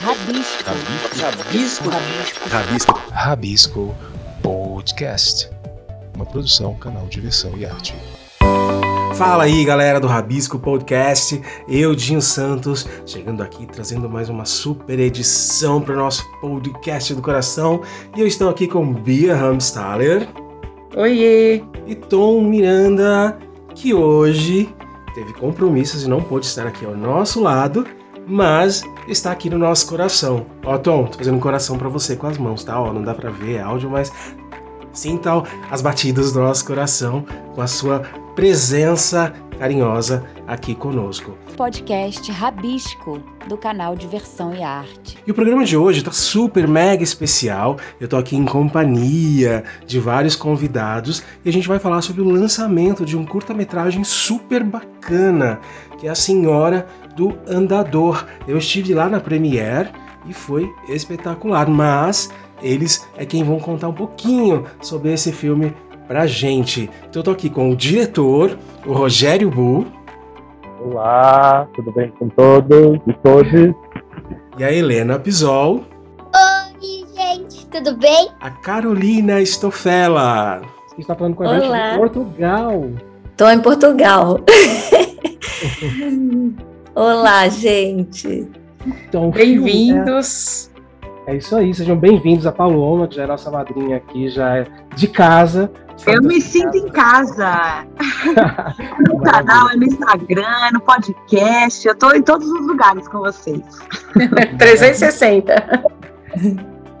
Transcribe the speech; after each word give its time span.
Rabisco. 0.00 0.64
Rabisco. 1.16 1.88
Rabisco. 1.88 2.48
Rabisco. 2.48 3.00
Rabisco 3.10 3.94
Podcast. 4.42 5.50
Uma 6.14 6.26
produção, 6.26 6.74
canal 6.74 7.06
Diversão 7.06 7.56
e 7.56 7.64
Arte. 7.64 7.94
Fala 9.16 9.44
aí, 9.44 9.64
galera 9.64 9.98
do 9.98 10.06
Rabisco 10.06 10.58
Podcast. 10.58 11.40
Eu, 11.66 11.94
Dinho 11.94 12.20
Santos, 12.20 12.86
chegando 13.06 13.42
aqui 13.42 13.66
trazendo 13.66 14.08
mais 14.08 14.28
uma 14.28 14.44
super 14.44 14.98
edição 14.98 15.80
para 15.80 15.94
o 15.94 15.98
nosso 15.98 16.22
podcast 16.42 17.14
do 17.14 17.22
coração. 17.22 17.80
E 18.14 18.20
eu 18.20 18.26
estou 18.26 18.50
aqui 18.50 18.68
com 18.68 18.92
Bia 18.92 19.34
Hamstaller. 19.34 20.28
Oiê! 20.94 21.62
E 21.86 21.94
Tom 21.94 22.42
Miranda, 22.42 23.38
que 23.74 23.94
hoje 23.94 24.68
teve 25.14 25.32
compromissos 25.32 26.04
e 26.04 26.08
não 26.08 26.22
pôde 26.22 26.44
estar 26.44 26.66
aqui 26.66 26.84
ao 26.84 26.94
nosso 26.94 27.40
lado, 27.40 27.86
mas 28.26 28.82
está 29.06 29.30
aqui 29.30 29.48
no 29.48 29.58
nosso 29.58 29.86
coração. 29.86 30.46
Ó, 30.64 30.76
Tom, 30.76 31.06
tô 31.06 31.18
fazendo 31.18 31.36
um 31.36 31.40
coração 31.40 31.78
para 31.78 31.88
você 31.88 32.16
com 32.16 32.26
as 32.26 32.36
mãos, 32.36 32.64
tá? 32.64 32.80
Ó, 32.80 32.92
não 32.92 33.02
dá 33.02 33.14
para 33.14 33.30
ver 33.30 33.56
é 33.56 33.62
áudio, 33.62 33.88
mas 33.88 34.12
sinta 34.92 35.30
as 35.70 35.80
batidas 35.80 36.32
do 36.32 36.40
nosso 36.40 36.64
coração 36.64 37.24
com 37.54 37.60
a 37.60 37.66
sua 37.66 38.02
presença 38.36 39.32
carinhosa 39.58 40.22
aqui 40.46 40.74
conosco. 40.74 41.36
Podcast 41.56 42.30
Rabisco, 42.30 43.18
do 43.48 43.56
canal 43.56 43.96
Diversão 43.96 44.54
e 44.54 44.62
Arte. 44.62 45.18
E 45.26 45.30
o 45.30 45.34
programa 45.34 45.64
de 45.64 45.74
hoje 45.74 46.00
está 46.00 46.12
super 46.12 46.68
mega 46.68 47.02
especial. 47.02 47.78
Eu 47.98 48.04
estou 48.04 48.18
aqui 48.18 48.36
em 48.36 48.44
companhia 48.44 49.64
de 49.86 49.98
vários 49.98 50.36
convidados 50.36 51.22
e 51.42 51.48
a 51.48 51.52
gente 51.52 51.66
vai 51.66 51.78
falar 51.78 52.02
sobre 52.02 52.20
o 52.20 52.28
lançamento 52.28 53.06
de 53.06 53.16
um 53.16 53.24
curta-metragem 53.24 54.04
super 54.04 54.62
bacana, 54.62 55.58
que 55.98 56.06
é 56.06 56.10
A 56.10 56.14
Senhora 56.14 56.86
do 57.16 57.38
Andador. 57.48 58.26
Eu 58.46 58.58
estive 58.58 58.92
lá 58.92 59.08
na 59.08 59.18
Premiere 59.18 59.88
e 60.28 60.34
foi 60.34 60.70
espetacular, 60.90 61.70
mas 61.70 62.28
eles 62.62 63.06
é 63.16 63.24
quem 63.24 63.42
vão 63.42 63.58
contar 63.58 63.88
um 63.88 63.94
pouquinho 63.94 64.64
sobre 64.82 65.12
esse 65.12 65.32
filme 65.32 65.74
pra 66.06 66.26
gente. 66.26 66.88
Então 67.08 67.20
eu 67.20 67.24
tô 67.24 67.30
aqui 67.30 67.50
com 67.50 67.70
o 67.70 67.76
diretor, 67.76 68.56
o 68.86 68.92
Rogério 68.92 69.50
Bu. 69.50 69.86
Olá, 70.80 71.66
tudo 71.74 71.90
bem 71.92 72.10
com 72.18 72.28
todos 72.28 72.98
e 73.06 73.12
todas? 73.14 73.74
E 74.58 74.64
a 74.64 74.72
Helena 74.72 75.18
Pisol. 75.18 75.84
Oi, 76.34 77.04
gente, 77.14 77.66
tudo 77.66 77.96
bem? 77.96 78.28
A 78.40 78.50
Carolina 78.50 79.44
Stofela. 79.44 80.62
Que 80.94 81.02
está 81.02 81.14
falando 81.14 81.34
com 81.34 81.44
a 81.44 81.58
gente 81.58 81.68
Olá. 81.68 81.90
de 81.90 81.98
Portugal. 81.98 82.90
Tô 83.36 83.50
em 83.50 83.60
Portugal. 83.60 84.40
Olá, 86.94 87.48
gente. 87.48 88.48
Então, 88.86 89.30
Bem-vindos. 89.30 90.70
É, 91.26 91.34
isso 91.34 91.56
aí, 91.56 91.74
sejam 91.74 91.96
bem-vindos 91.96 92.46
a 92.46 92.52
Paloma, 92.52 93.08
que 93.08 93.16
já 93.16 93.24
é 93.24 93.26
nossa 93.26 93.50
madrinha 93.50 93.96
aqui, 93.96 94.28
já 94.28 94.58
é 94.58 94.66
de 94.94 95.08
casa. 95.08 95.68
Eu 96.06 96.22
me 96.22 96.40
sinto 96.40 96.76
em 96.76 96.88
casa. 96.88 97.84
No 99.08 99.20
canal, 99.20 99.70
é 99.70 99.76
no 99.76 99.84
Instagram, 99.84 100.70
no 100.72 100.80
podcast. 100.80 101.86
Eu 101.86 101.96
tô 101.96 102.12
em 102.12 102.22
todos 102.22 102.48
os 102.48 102.66
lugares 102.66 103.08
com 103.08 103.18
vocês. 103.18 103.60
360. 104.58 105.82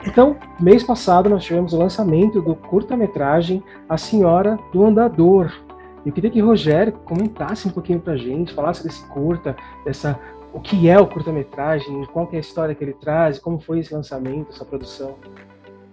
Então, 0.04 0.36
mês 0.58 0.82
passado 0.82 1.28
nós 1.28 1.44
tivemos 1.44 1.72
o 1.72 1.78
lançamento 1.78 2.40
do 2.40 2.54
curta-metragem 2.54 3.62
A 3.88 3.96
Senhora 3.96 4.58
do 4.72 4.84
Andador. 4.84 5.52
Eu 6.04 6.12
queria 6.12 6.30
que 6.30 6.42
o 6.42 6.46
Rogério 6.46 6.92
comentasse 7.04 7.68
um 7.68 7.70
pouquinho 7.70 8.00
pra 8.00 8.16
gente, 8.16 8.54
falasse 8.54 8.82
desse 8.82 9.04
curta, 9.06 9.56
dessa, 9.84 10.18
o 10.56 10.60
que 10.60 10.88
é 10.88 10.98
o 10.98 11.06
curta-metragem, 11.06 12.06
qual 12.06 12.30
é 12.32 12.38
a 12.38 12.40
história 12.40 12.74
que 12.74 12.82
ele 12.82 12.94
traz, 12.94 13.38
como 13.38 13.60
foi 13.60 13.80
esse 13.80 13.92
lançamento, 13.92 14.52
essa 14.54 14.64
produção. 14.64 15.18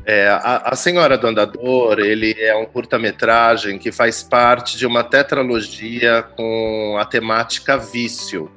É, 0.05 0.29
a, 0.29 0.69
a 0.71 0.75
Senhora 0.75 1.17
do 1.17 1.27
Andador, 1.27 1.99
ele 1.99 2.33
é 2.39 2.55
um 2.55 2.65
curta-metragem 2.65 3.77
que 3.77 3.91
faz 3.91 4.23
parte 4.23 4.77
de 4.77 4.85
uma 4.85 5.03
tetralogia 5.03 6.23
com 6.37 6.97
a 6.97 7.03
temática 7.03 7.77
vício. 7.77 8.49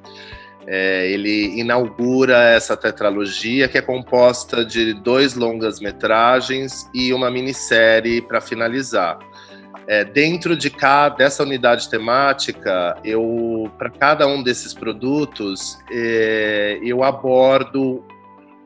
É, 0.65 1.09
ele 1.11 1.59
inaugura 1.59 2.37
essa 2.37 2.77
tetralogia 2.77 3.67
que 3.67 3.77
é 3.77 3.81
composta 3.81 4.63
de 4.63 4.93
dois 4.93 5.35
longas-metragens 5.35 6.89
e 6.93 7.13
uma 7.13 7.29
minissérie 7.29 8.21
para 8.21 8.39
finalizar. 8.39 9.19
É, 9.87 10.03
dentro 10.03 10.55
de 10.57 10.69
cada 10.69 11.15
dessa 11.15 11.43
unidade 11.43 11.89
temática, 11.89 12.97
eu 13.05 13.71
para 13.77 13.89
cada 13.89 14.27
um 14.27 14.43
desses 14.43 14.73
produtos 14.73 15.77
é, 15.89 16.79
eu 16.83 17.03
abordo 17.03 18.05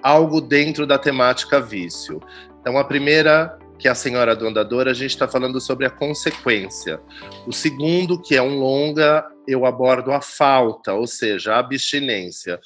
algo 0.02 0.42
dentro 0.42 0.88
da 0.88 0.98
temática 0.98 1.62
vício. 1.62 2.20
Então, 2.60 2.78
a 2.78 2.84
primeira, 2.84 3.58
que 3.78 3.88
é 3.88 3.92
a 3.92 3.96
Senhora 3.96 4.36
do 4.36 4.48
Andador, 4.48 4.88
a 4.88 4.94
gente 4.94 5.12
está 5.12 5.28
falando 5.28 5.60
sobre 5.60 5.86
a 5.86 5.90
consequência. 5.90 7.00
O 7.48 7.52
segundo, 7.52 8.22
que 8.22 8.36
é 8.36 8.42
um 8.42 8.58
longa, 8.58 9.26
eu 9.48 9.66
abordo 9.66 10.12
a 10.12 10.22
falta, 10.22 10.94
ou 10.94 11.08
seja, 11.08 11.54
a 11.54 11.60
abstinência. 11.60 12.60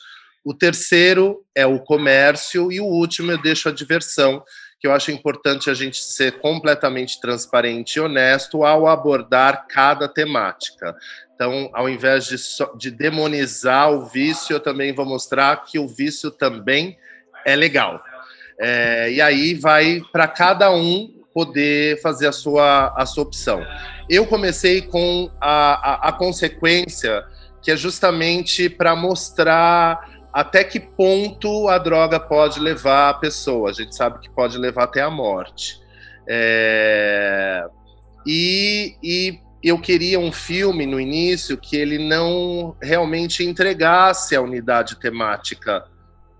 O 0.43 0.53
terceiro 0.53 1.43
é 1.55 1.65
o 1.65 1.79
comércio 1.79 2.71
e 2.71 2.79
o 2.79 2.85
último 2.85 3.31
eu 3.31 3.41
deixo 3.41 3.67
a 3.67 3.71
diversão, 3.71 4.43
que 4.79 4.87
eu 4.87 4.91
acho 4.91 5.11
importante 5.11 5.69
a 5.69 5.73
gente 5.73 5.97
ser 5.97 6.39
completamente 6.39 7.19
transparente 7.19 7.95
e 7.95 7.99
honesto 7.99 8.63
ao 8.63 8.87
abordar 8.87 9.65
cada 9.67 10.07
temática. 10.07 10.95
Então, 11.33 11.69
ao 11.73 11.89
invés 11.89 12.25
de, 12.25 12.37
de 12.77 12.91
demonizar 12.91 13.91
o 13.91 14.05
vício, 14.05 14.53
eu 14.53 14.59
também 14.59 14.93
vou 14.93 15.05
mostrar 15.05 15.63
que 15.65 15.77
o 15.77 15.87
vício 15.87 16.31
também 16.31 16.97
é 17.45 17.55
legal. 17.55 18.01
É, 18.59 19.11
e 19.11 19.21
aí 19.21 19.53
vai 19.53 20.01
para 20.11 20.27
cada 20.27 20.71
um 20.71 21.13
poder 21.33 22.01
fazer 22.01 22.27
a 22.27 22.31
sua, 22.31 22.93
a 22.95 23.05
sua 23.05 23.23
opção. 23.23 23.61
Eu 24.09 24.25
comecei 24.25 24.81
com 24.81 25.29
a, 25.41 26.07
a, 26.07 26.09
a 26.09 26.11
consequência, 26.13 27.25
que 27.61 27.69
é 27.69 27.75
justamente 27.75 28.69
para 28.69 28.95
mostrar 28.95 30.14
até 30.35 30.65
que 30.65 30.81
ponto 30.81 31.69
a 31.69 31.77
droga 31.77 32.19
pode 32.19 32.59
levar 32.59 33.09
a 33.09 33.13
pessoa. 33.13 33.69
A 33.69 33.73
gente 33.73 33.95
sabe 33.95 34.19
que 34.19 34.29
pode 34.29 34.57
levar 34.57 34.83
até 34.83 35.01
a 35.01 35.09
morte. 35.09 35.79
É, 36.27 37.65
e, 38.27 38.97
e 39.01 39.39
eu 39.63 39.79
queria 39.79 40.19
um 40.19 40.33
filme 40.33 40.85
no 40.85 40.99
início 40.99 41.55
que 41.55 41.77
ele 41.77 41.97
não 41.97 42.75
realmente 42.81 43.45
entregasse 43.45 44.35
a 44.35 44.41
unidade 44.41 44.99
temática 44.99 45.85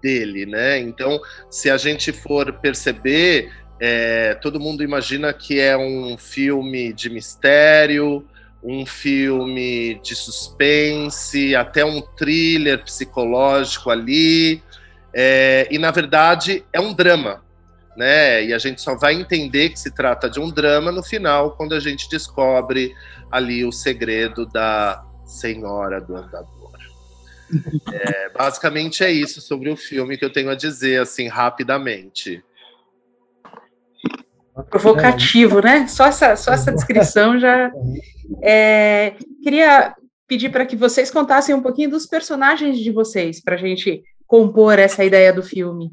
dele, 0.04 0.46
né? 0.46 0.78
Então, 0.78 1.18
se 1.50 1.70
a 1.70 1.78
gente 1.78 2.12
for 2.12 2.52
perceber, 2.52 3.50
é, 3.80 4.34
todo 4.34 4.60
mundo 4.60 4.84
imagina 4.84 5.32
que 5.32 5.58
é 5.58 5.78
um 5.78 6.18
filme 6.18 6.92
de 6.92 7.10
mistério, 7.10 8.28
um 8.66 8.84
filme 8.84 10.00
de 10.02 10.16
suspense, 10.16 11.56
até 11.56 11.86
um 11.86 12.02
thriller 12.02 12.84
psicológico 12.84 13.92
ali, 13.92 14.64
é, 15.14 15.68
e 15.70 15.78
na 15.78 15.92
verdade 15.92 16.66
é 16.74 16.80
um 16.80 16.92
drama, 16.92 17.44
né? 17.96 18.44
E 18.44 18.54
a 18.54 18.58
gente 18.58 18.82
só 18.82 18.96
vai 18.96 19.14
entender 19.14 19.70
que 19.70 19.80
se 19.80 19.92
trata 19.92 20.28
de 20.28 20.40
um 20.40 20.50
drama 20.50 20.92
no 20.92 21.04
final, 21.04 21.52
quando 21.52 21.76
a 21.76 21.80
gente 21.80 22.10
descobre 22.10 22.94
ali 23.32 23.64
o 23.64 23.72
segredo 23.72 24.48
da 24.48 25.06
Senhora 25.26 26.02
do 26.02 26.16
Andador. 26.16 26.56
É, 27.94 28.30
basicamente 28.30 29.04
é 29.04 29.12
isso 29.12 29.40
sobre 29.40 29.70
o 29.70 29.78
filme 29.78 30.18
que 30.18 30.26
eu 30.26 30.34
tenho 30.34 30.50
a 30.50 30.56
dizer, 30.56 31.00
assim, 31.00 31.28
rapidamente. 31.28 32.44
Provocativo, 34.70 35.62
né? 35.62 35.88
Só 35.88 36.06
essa, 36.06 36.36
só 36.36 36.54
essa 36.54 36.72
descrição 36.72 37.38
já. 37.40 37.72
É, 38.42 39.16
queria 39.44 39.94
pedir 40.28 40.50
para 40.50 40.66
que 40.66 40.76
vocês 40.76 41.12
contassem 41.12 41.54
um 41.54 41.62
pouquinho 41.62 41.90
dos 41.90 42.06
personagens 42.06 42.80
de 42.80 42.92
vocês, 42.92 43.42
para 43.42 43.56
a 43.56 43.58
gente 43.58 44.04
compor 44.26 44.80
essa 44.80 45.04
ideia 45.04 45.32
do 45.34 45.44
filme. 45.44 45.92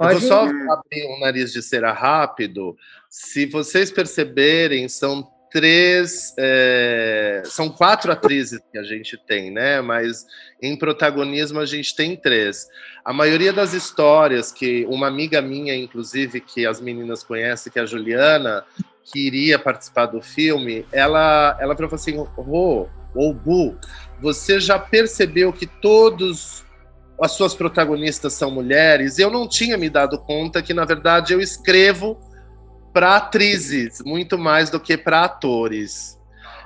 Eu 0.00 0.08
vou 0.08 0.08
Pode? 0.08 0.26
só 0.26 0.42
abrir 0.44 1.06
um 1.08 1.20
nariz 1.20 1.52
de 1.52 1.62
cera 1.62 1.92
rápido. 1.92 2.76
Se 3.08 3.46
vocês 3.46 3.90
perceberem, 3.90 4.88
são 4.88 5.30
três, 5.52 6.34
é, 6.38 7.42
são 7.44 7.68
quatro 7.68 8.10
atrizes 8.10 8.60
que 8.70 8.78
a 8.78 8.82
gente 8.82 9.16
tem, 9.26 9.50
né? 9.50 9.80
Mas 9.80 10.26
em 10.60 10.76
protagonismo 10.76 11.60
a 11.60 11.66
gente 11.66 11.94
tem 11.94 12.16
três. 12.16 12.66
A 13.04 13.12
maioria 13.12 13.52
das 13.52 13.72
histórias 13.72 14.50
que 14.50 14.86
uma 14.88 15.06
amiga 15.06 15.42
minha, 15.42 15.74
inclusive, 15.74 16.40
que 16.40 16.66
as 16.66 16.80
meninas 16.80 17.22
conhecem, 17.22 17.72
que 17.72 17.78
é 17.78 17.82
a 17.82 17.86
Juliana, 17.86 18.64
que 19.04 19.26
iria 19.26 19.58
participar 19.58 20.06
do 20.06 20.22
filme, 20.22 20.86
ela, 20.90 21.56
ela 21.60 21.74
falou 21.74 21.94
assim, 21.94 22.16
Rô, 22.16 22.88
ou 23.14 23.34
Bu, 23.34 23.76
você 24.20 24.58
já 24.58 24.78
percebeu 24.78 25.52
que 25.52 25.66
todos 25.66 26.64
as 27.20 27.32
suas 27.32 27.54
protagonistas 27.54 28.32
são 28.32 28.50
mulheres? 28.50 29.18
Eu 29.18 29.30
não 29.30 29.48
tinha 29.48 29.76
me 29.76 29.90
dado 29.90 30.18
conta 30.18 30.62
que, 30.62 30.72
na 30.72 30.84
verdade, 30.84 31.32
eu 31.32 31.40
escrevo 31.40 32.18
para 32.92 33.16
atrizes, 33.16 34.02
muito 34.04 34.38
mais 34.38 34.70
do 34.70 34.78
que 34.78 34.96
para 34.96 35.24
atores. 35.24 36.20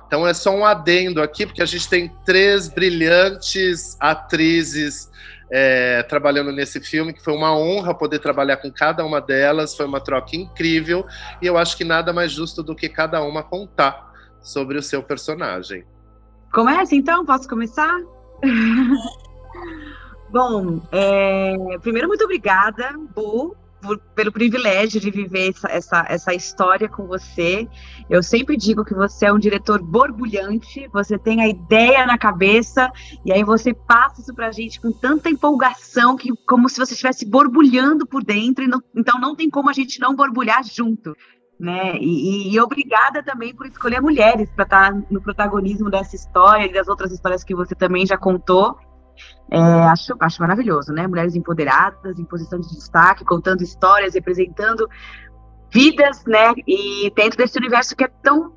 Então 0.07 0.27
é 0.27 0.33
só 0.33 0.55
um 0.55 0.65
adendo 0.65 1.21
aqui, 1.21 1.47
porque 1.47 1.63
a 1.63 1.67
gente 1.67 1.89
tem 1.89 2.13
três 2.25 2.69
brilhantes 2.69 3.97
atrizes 4.01 5.11
é, 5.51 6.03
trabalhando 6.05 6.53
nesse 6.53 6.81
filme, 6.81 7.13
que 7.13 7.23
foi 7.23 7.35
uma 7.35 7.57
honra 7.57 7.95
poder 7.95 8.19
trabalhar 8.19 8.57
com 8.59 8.71
cada 8.71 9.05
uma 9.05 9.21
delas, 9.21 9.77
foi 9.77 9.87
uma 9.87 10.01
troca 10.01 10.37
incrível, 10.37 11.07
e 11.41 11.47
eu 11.47 11.57
acho 11.57 11.77
que 11.77 11.85
nada 11.85 12.13
mais 12.13 12.33
justo 12.33 12.63
do 12.63 12.75
que 12.75 12.89
cada 12.89 13.23
uma 13.23 13.43
contar 13.43 14.13
sobre 14.41 14.79
o 14.79 14.83
seu 14.83 15.03
personagem. 15.03 15.85
Começa 16.53 16.95
então? 16.95 17.25
Posso 17.25 17.49
começar? 17.49 18.01
Bom, 20.31 20.83
é, 20.93 21.55
primeiro, 21.81 22.09
muito 22.09 22.25
obrigada, 22.25 22.95
Bu, 23.15 23.57
por, 23.87 23.99
pelo 24.15 24.33
privilégio 24.33 25.01
de 25.01 25.11
viver 25.11 25.51
essa, 25.51 25.69
essa, 25.69 26.07
essa 26.09 26.35
história 26.35 26.89
com 26.89 27.07
você. 27.07 27.69
Eu 28.11 28.23
sempre 28.23 28.57
digo 28.57 28.85
que 28.85 28.95
você 28.95 29.27
é 29.27 29.33
um 29.33 29.39
diretor 29.39 29.81
borbulhante, 29.83 30.89
você 30.93 31.17
tem 31.17 31.41
a 31.41 31.49
ideia 31.49 32.05
na 32.05 32.19
cabeça, 32.19 32.91
e 33.25 33.33
aí 33.33 33.45
você 33.45 33.73
passa 33.73 34.21
isso 34.21 34.35
pra 34.35 34.51
gente 34.51 34.81
com 34.81 34.93
tanta 34.93 35.31
empolgação, 35.31 36.17
que 36.17 36.31
como 36.47 36.69
se 36.69 36.79
você 36.79 36.93
estivesse 36.93 37.25
borbulhando 37.25 38.07
por 38.07 38.25
dentro, 38.25 38.67
não, 38.67 38.83
então 38.95 39.21
não 39.21 39.35
tem 39.37 39.49
como 39.49 39.71
a 39.71 39.73
gente 39.73 40.01
não 40.01 40.15
borbulhar 40.15 40.65
junto. 40.65 41.15
Né? 41.59 41.97
E, 41.99 42.53
e, 42.53 42.61
obrigada 42.61 43.23
também 43.23 43.55
por 43.55 43.67
escolher 43.67 44.03
mulheres 44.03 44.51
para 44.51 44.65
estar 44.65 44.93
tá 44.93 45.03
no 45.11 45.23
protagonismo 45.23 45.89
dessa 45.89 46.15
história 46.15 46.67
e 46.67 46.73
das 46.73 46.87
outras 46.87 47.11
histórias 47.11 47.43
que 47.43 47.55
você 47.55 47.75
também 47.75 48.05
já 48.05 48.19
contou. 48.19 48.77
É, 49.51 49.59
acho, 49.59 50.15
acho 50.19 50.41
maravilhoso, 50.43 50.93
né? 50.93 51.07
Mulheres 51.07 51.35
empoderadas, 51.35 52.19
em 52.19 52.25
posição 52.25 52.59
de 52.59 52.69
destaque, 52.69 53.25
contando 53.25 53.63
histórias, 53.63 54.15
representando 54.15 54.89
vidas, 55.71 56.25
né? 56.27 56.53
E 56.67 57.13
dentro 57.15 57.39
desse 57.39 57.59
universo 57.59 57.95
que 57.95 58.05
é 58.05 58.11
tão 58.23 58.55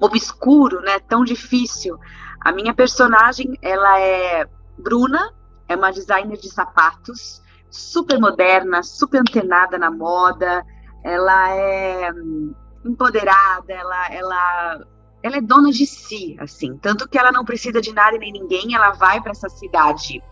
obscuro, 0.00 0.80
né? 0.80 0.98
Tão 1.00 1.24
difícil. 1.24 1.98
A 2.40 2.52
minha 2.52 2.72
personagem, 2.72 3.52
ela 3.60 4.00
é 4.00 4.46
Bruna, 4.78 5.32
é 5.68 5.76
uma 5.76 5.90
designer 5.90 6.38
de 6.38 6.48
sapatos, 6.48 7.42
super 7.70 8.18
moderna, 8.18 8.82
super 8.82 9.20
antenada 9.20 9.78
na 9.78 9.90
moda. 9.90 10.64
Ela 11.04 11.50
é 11.50 12.12
hum, 12.12 12.54
empoderada, 12.84 13.72
ela, 13.72 14.12
ela 14.12 14.80
ela 15.22 15.36
é 15.36 15.40
dona 15.40 15.70
de 15.70 15.86
si, 15.86 16.36
assim, 16.38 16.76
tanto 16.78 17.08
que 17.08 17.18
ela 17.18 17.30
não 17.30 17.44
precisa 17.44 17.80
de 17.80 17.92
nada 17.92 18.16
nem 18.18 18.32
ninguém, 18.32 18.74
ela 18.74 18.92
vai 18.92 19.20
para 19.20 19.32
essa 19.32 19.48
cidade 19.48 20.22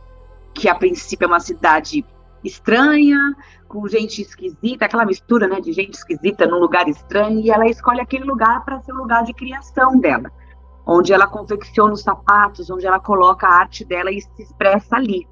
que 0.54 0.68
a 0.68 0.74
princípio 0.74 1.24
é 1.24 1.28
uma 1.28 1.40
cidade 1.40 2.04
estranha, 2.42 3.18
com 3.66 3.86
gente 3.86 4.22
esquisita, 4.22 4.86
aquela 4.86 5.04
mistura, 5.04 5.46
né, 5.46 5.60
de 5.60 5.72
gente 5.72 5.94
esquisita 5.94 6.46
num 6.46 6.58
lugar 6.58 6.88
estranho, 6.88 7.40
e 7.40 7.50
ela 7.50 7.66
escolhe 7.66 8.00
aquele 8.00 8.24
lugar 8.24 8.64
para 8.64 8.80
ser 8.80 8.92
o 8.92 8.96
lugar 8.96 9.24
de 9.24 9.34
criação 9.34 9.98
dela, 9.98 10.30
onde 10.86 11.12
ela 11.12 11.26
confecciona 11.26 11.92
os 11.92 12.02
sapatos, 12.02 12.70
onde 12.70 12.86
ela 12.86 12.98
coloca 12.98 13.46
a 13.46 13.54
arte 13.54 13.84
dela 13.84 14.10
e 14.10 14.20
se 14.20 14.42
expressa 14.42 14.96
ali. 14.96 15.26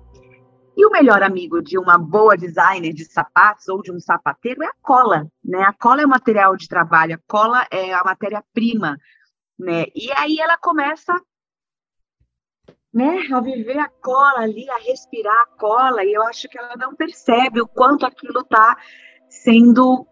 E 0.77 0.85
o 0.85 0.91
melhor 0.91 1.23
amigo 1.23 1.63
de 1.63 1.79
uma 1.79 1.97
boa 1.97 2.37
designer 2.37 2.93
de 2.93 3.07
sapatos 3.07 3.67
ou 3.67 3.81
de 3.81 3.91
um 3.91 3.99
sapateiro 3.99 4.63
é 4.63 4.67
a 4.67 4.75
cola, 4.83 5.27
né? 5.43 5.63
A 5.63 5.73
cola 5.73 6.03
é 6.03 6.05
o 6.05 6.09
material 6.09 6.55
de 6.55 6.69
trabalho, 6.69 7.15
a 7.15 7.21
cola 7.27 7.67
é 7.71 7.95
a 7.95 8.05
matéria-prima 8.05 8.99
né? 9.59 9.87
E 9.95 10.11
aí 10.13 10.39
ela 10.39 10.59
começa 10.59 11.15
né, 12.97 13.27
a 13.31 13.41
viver 13.41 13.79
a 13.79 13.89
cola 13.89 14.41
ali, 14.41 14.69
a 14.71 14.79
respirar 14.79 15.43
a 15.43 15.59
cola, 15.59 16.03
e 16.03 16.15
eu 16.15 16.23
acho 16.23 16.49
que 16.49 16.59
ela 16.59 16.75
não 16.77 16.95
percebe 16.95 17.61
o 17.61 17.69
quanto 17.69 18.07
aquilo 18.07 18.41
está 18.41 18.75
sendo 19.29 20.07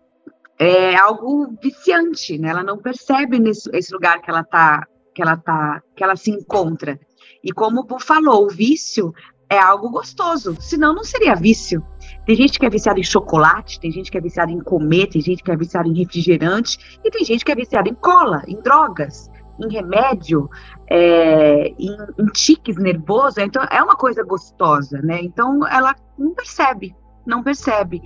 é, 0.58 0.94
algo 0.94 1.56
viciante, 1.62 2.36
né? 2.36 2.50
Ela 2.50 2.62
não 2.62 2.76
percebe 2.76 3.38
nesse 3.38 3.70
esse 3.72 3.90
lugar 3.92 4.20
que 4.20 4.30
ela 4.30 4.42
está 4.42 4.86
que 5.14 5.22
ela 5.22 5.36
tá, 5.36 5.80
que 5.96 6.04
ela 6.04 6.16
se 6.16 6.30
encontra. 6.30 6.98
E 7.42 7.52
como 7.52 7.80
o 7.80 7.84
Bu 7.84 7.98
falou, 8.00 8.44
o 8.44 8.50
vício 8.50 9.14
é 9.48 9.58
algo 9.58 9.88
gostoso, 9.88 10.56
senão 10.60 10.92
não 10.92 11.04
seria 11.04 11.34
vício. 11.34 11.82
Tem 12.26 12.36
gente 12.36 12.58
que 12.58 12.66
é 12.66 12.70
viciada 12.70 13.00
em 13.00 13.04
chocolate, 13.04 13.80
tem 13.80 13.90
gente 13.92 14.10
que 14.10 14.18
é 14.18 14.20
viciada 14.20 14.50
em 14.50 14.60
comer, 14.60 15.06
tem 15.06 15.22
gente 15.22 15.42
que 15.42 15.50
é 15.50 15.56
viciada 15.56 15.88
em 15.88 15.96
refrigerante, 15.96 16.98
e 17.02 17.10
tem 17.10 17.24
gente 17.24 17.44
que 17.44 17.52
é 17.52 17.54
viciada 17.54 17.88
em 17.88 17.94
cola, 17.94 18.42
em 18.48 18.60
drogas 18.60 19.30
em 19.58 19.72
remédio, 19.72 20.48
é, 20.88 21.68
em, 21.78 21.96
em 22.18 22.26
tiques 22.26 22.76
nervosos, 22.76 23.38
então 23.38 23.62
é 23.70 23.82
uma 23.82 23.96
coisa 23.96 24.22
gostosa, 24.22 25.00
né? 25.02 25.20
Então 25.22 25.66
ela 25.66 25.94
não 26.18 26.34
percebe, 26.34 26.94
não 27.26 27.42
percebe. 27.42 28.02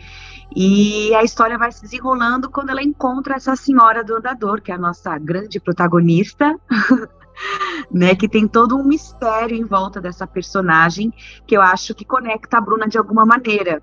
E 0.54 1.14
a 1.14 1.22
história 1.22 1.58
vai 1.58 1.72
se 1.72 1.82
desenrolando 1.82 2.50
quando 2.50 2.70
ela 2.70 2.82
encontra 2.82 3.36
essa 3.36 3.54
senhora 3.56 4.02
do 4.04 4.16
andador, 4.16 4.60
que 4.60 4.72
é 4.72 4.74
a 4.74 4.78
nossa 4.78 5.16
grande 5.18 5.60
protagonista, 5.60 6.54
né? 7.90 8.14
Que 8.14 8.28
tem 8.28 8.46
todo 8.46 8.76
um 8.76 8.84
mistério 8.84 9.56
em 9.56 9.64
volta 9.64 10.00
dessa 10.00 10.26
personagem 10.26 11.12
que 11.46 11.56
eu 11.56 11.62
acho 11.62 11.94
que 11.94 12.04
conecta 12.04 12.58
a 12.58 12.60
Bruna 12.60 12.88
de 12.88 12.98
alguma 12.98 13.24
maneira. 13.24 13.82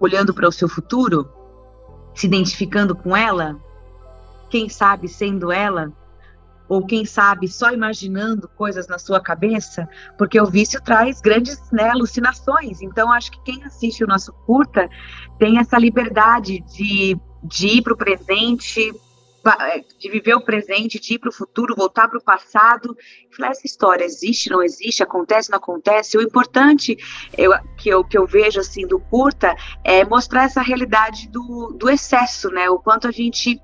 Olhando 0.00 0.32
para 0.32 0.48
o 0.48 0.52
seu 0.52 0.68
futuro, 0.68 1.28
se 2.14 2.26
identificando 2.26 2.94
com 2.94 3.14
ela, 3.16 3.56
quem 4.48 4.68
sabe 4.68 5.06
sendo 5.08 5.52
ela, 5.52 5.92
ou 6.68 6.84
quem 6.84 7.04
sabe 7.04 7.48
só 7.48 7.70
imaginando 7.70 8.48
coisas 8.48 8.86
na 8.88 8.98
sua 8.98 9.20
cabeça, 9.20 9.88
porque 10.16 10.40
o 10.40 10.46
vício 10.46 10.80
traz 10.82 11.20
grandes 11.20 11.58
né, 11.70 11.88
alucinações. 11.90 12.80
Então, 12.80 13.12
acho 13.12 13.30
que 13.30 13.42
quem 13.42 13.64
assiste 13.64 14.02
o 14.02 14.06
nosso 14.06 14.32
curta 14.46 14.88
tem 15.38 15.58
essa 15.58 15.78
liberdade 15.78 16.60
de, 16.74 17.16
de 17.42 17.66
ir 17.66 17.82
para 17.82 17.92
o 17.92 17.96
presente, 17.96 18.92
é, 19.44 19.80
de 19.98 20.08
viver 20.08 20.34
o 20.34 20.40
presente, 20.40 21.00
de 21.00 21.14
ir 21.14 21.18
para 21.18 21.28
o 21.28 21.32
futuro, 21.32 21.74
voltar 21.74 22.06
para 22.08 22.18
o 22.18 22.22
passado, 22.22 22.96
falar 23.36 23.50
essa 23.50 23.66
história 23.66 24.04
existe, 24.04 24.48
não 24.48 24.62
existe, 24.62 25.02
acontece, 25.02 25.50
não 25.50 25.58
acontece. 25.58 26.16
O 26.16 26.22
importante 26.22 26.96
eu, 27.36 27.52
que, 27.76 27.88
eu, 27.88 28.04
que 28.04 28.16
eu 28.16 28.24
vejo 28.24 28.60
assim 28.60 28.86
do 28.86 29.00
curta 29.00 29.56
é 29.82 30.04
mostrar 30.04 30.44
essa 30.44 30.62
realidade 30.62 31.28
do, 31.28 31.76
do 31.76 31.90
excesso, 31.90 32.50
né? 32.50 32.70
O 32.70 32.78
quanto 32.78 33.08
a 33.08 33.10
gente 33.10 33.60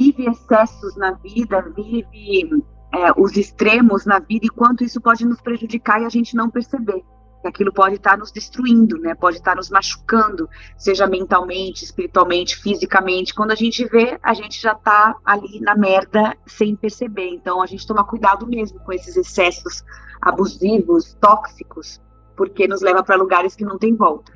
vive 0.00 0.26
excessos 0.26 0.96
na 0.96 1.12
vida, 1.12 1.60
vive 1.76 2.64
é, 2.94 3.12
os 3.18 3.36
extremos 3.36 4.06
na 4.06 4.18
vida 4.18 4.46
e 4.46 4.48
quanto 4.48 4.82
isso 4.82 4.98
pode 4.98 5.26
nos 5.26 5.42
prejudicar 5.42 6.00
e 6.00 6.06
a 6.06 6.08
gente 6.08 6.34
não 6.34 6.48
perceber. 6.48 7.04
Que 7.42 7.48
aquilo 7.48 7.72
pode 7.72 7.96
estar 7.96 8.18
nos 8.18 8.30
destruindo, 8.30 8.98
né? 8.98 9.14
Pode 9.14 9.36
estar 9.36 9.56
nos 9.56 9.70
machucando, 9.70 10.48
seja 10.76 11.06
mentalmente, 11.06 11.84
espiritualmente, 11.84 12.56
fisicamente. 12.56 13.34
Quando 13.34 13.50
a 13.50 13.54
gente 13.54 13.84
vê, 13.86 14.18
a 14.22 14.34
gente 14.34 14.60
já 14.60 14.72
está 14.72 15.16
ali 15.24 15.60
na 15.60 15.74
merda 15.74 16.36
sem 16.46 16.76
perceber. 16.76 17.28
Então 17.28 17.62
a 17.62 17.66
gente 17.66 17.86
toma 17.86 18.04
cuidado 18.04 18.46
mesmo 18.46 18.78
com 18.80 18.92
esses 18.92 19.16
excessos 19.16 19.82
abusivos, 20.20 21.14
tóxicos, 21.14 22.00
porque 22.36 22.68
nos 22.68 22.82
leva 22.82 23.02
para 23.02 23.16
lugares 23.16 23.54
que 23.54 23.64
não 23.64 23.78
tem 23.78 23.94
volta. 23.94 24.32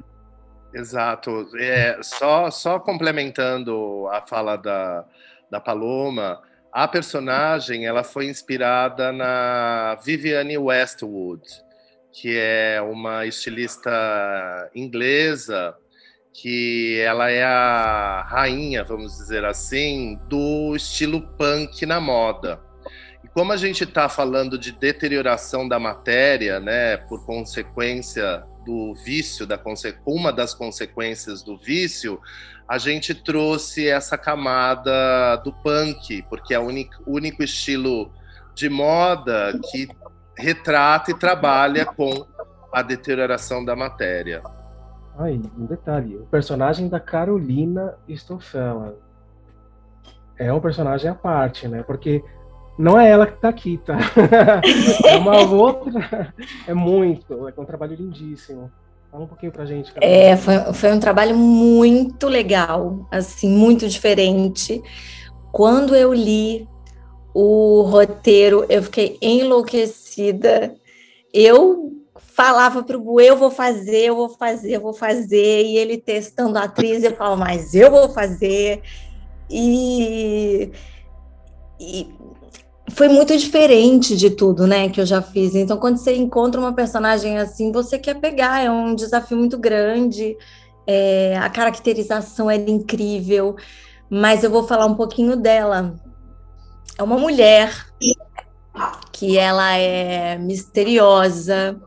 Exato. 0.73 1.47
É, 1.57 1.99
só, 2.03 2.51
só 2.51 2.81
complementando 2.81 4.09
a 4.11 4.23
fala 4.27 4.57
da, 4.57 5.05
da 5.51 5.61
Paloma, 5.61 6.41
a 6.73 6.89
personagem 6.89 7.87
ela 7.87 8.03
foi 8.03 8.27
inspirada 8.27 9.13
na 9.13 9.97
Vivienne 10.05 10.59
Westwood, 10.59 11.43
que 12.13 12.37
é 12.37 12.81
uma 12.83 13.27
estilista 13.27 13.91
inglesa 14.75 15.77
que 16.33 16.99
ela 16.99 17.31
é 17.31 17.45
a 17.45 18.27
rainha, 18.29 18.83
vamos 18.83 19.17
dizer 19.17 19.45
assim, 19.45 20.19
do 20.29 20.75
estilo 20.75 21.21
punk 21.37 21.87
na 21.87 22.01
moda. 22.01 22.61
E 23.23 23.29
como 23.29 23.53
a 23.53 23.57
gente 23.57 23.85
está 23.85 24.09
falando 24.09 24.59
de 24.59 24.73
deterioração 24.73 25.69
da 25.69 25.79
matéria, 25.79 26.59
né, 26.59 26.97
por 26.97 27.25
consequência 27.25 28.45
do 28.67 28.95
vício, 28.95 29.47
da 29.47 29.61
uma 30.05 30.33
das 30.33 30.53
consequências 30.55 31.43
do 31.43 31.57
vício, 31.57 32.21
a 32.69 32.79
gente 32.79 33.15
trouxe 33.15 33.89
essa 33.89 34.17
camada 34.17 35.37
do 35.45 35.53
punk, 35.53 36.23
porque 36.29 36.55
é 36.55 36.59
o 36.59 36.67
único, 37.07 37.43
estilo 37.43 38.11
de 38.55 38.69
moda 38.69 39.59
que 39.71 39.89
retrata 40.37 41.11
e 41.11 41.15
trabalha 41.15 41.85
com 41.85 42.27
a 42.73 42.83
deterioração 42.83 43.65
da 43.65 43.77
matéria. 43.77 44.43
Aí, 45.19 45.41
um 45.57 45.67
detalhe: 45.67 46.17
o 46.17 46.27
personagem 46.27 46.89
da 46.89 46.99
Carolina 46.99 47.95
Stoffela 48.09 48.97
é 50.39 50.53
um 50.53 50.61
personagem 50.61 51.11
à 51.11 51.15
parte, 51.15 51.69
né? 51.69 51.83
Porque 51.83 52.25
não 52.77 52.99
é 52.99 53.09
ela 53.09 53.27
que 53.27 53.41
tá 53.41 53.49
aqui, 53.49 53.79
tá? 53.79 53.97
é 55.07 55.17
uma 55.17 55.41
outra. 55.43 56.35
É 56.67 56.75
muito. 56.75 57.49
É 57.49 57.61
um 57.61 57.65
trabalho 57.65 57.95
lindíssimo. 57.95 58.73
Fala 59.15 59.27
um 59.27 59.29
pouquinho 59.29 59.53
pra 59.53 59.65
gente. 59.65 59.93
É, 60.01 60.37
foi, 60.37 60.55
foi 60.73 60.93
um 60.93 60.99
trabalho 60.99 61.37
muito 61.37 62.27
legal, 62.27 63.07
assim, 63.13 63.49
muito 63.49 63.89
diferente. 63.89 64.83
Quando 65.53 65.95
eu 65.95 66.13
li 66.13 66.69
o 67.33 67.83
roteiro, 67.83 68.67
eu 68.69 68.83
fiquei 68.83 69.17
enlouquecida. 69.23 70.75
Eu 71.33 71.93
falava 72.17 72.83
para 72.83 72.99
o 72.99 73.21
eu 73.21 73.37
vou 73.37 73.53
fazer, 73.53 74.07
eu 74.07 74.17
vou 74.17 74.31
fazer, 74.31 74.73
eu 74.73 74.81
vou 74.81 74.93
fazer, 74.93 75.65
e 75.65 75.79
ele 75.79 75.97
testando 75.97 76.59
a 76.59 76.65
atriz, 76.65 77.05
eu 77.05 77.15
falava, 77.15 77.37
mas 77.37 77.73
eu 77.73 77.93
vou 77.93 78.09
fazer. 78.09 78.83
E, 79.49 80.73
e 81.79 82.09
foi 82.91 83.09
muito 83.09 83.37
diferente 83.37 84.17
de 84.17 84.31
tudo, 84.31 84.67
né, 84.67 84.89
que 84.89 85.01
eu 85.01 85.07
já 85.07 85.23
fiz. 85.23 85.55
Então, 85.55 85.79
quando 85.79 85.97
você 85.97 86.15
encontra 86.17 86.61
uma 86.61 86.73
personagem 86.73 87.39
assim, 87.39 87.73
você 87.73 87.99
quer 87.99 88.15
pegar, 88.15 88.63
é 88.63 88.71
um 88.71 88.95
desafio 88.95 89.37
muito 89.37 89.59
grande. 89.59 90.37
É, 90.87 91.37
a 91.39 91.49
caracterização 91.49 92.51
é 92.51 92.57
incrível, 92.57 93.57
mas 94.11 94.45
eu 94.45 94.51
vou 94.51 94.65
falar 94.65 94.87
um 94.87 94.95
pouquinho 94.95 95.37
dela. 95.37 95.95
É 96.99 97.03
uma 97.03 97.19
mulher 97.19 97.87
que 99.11 99.39
ela 99.39 99.77
é 99.77 100.37
misteriosa, 100.37 101.81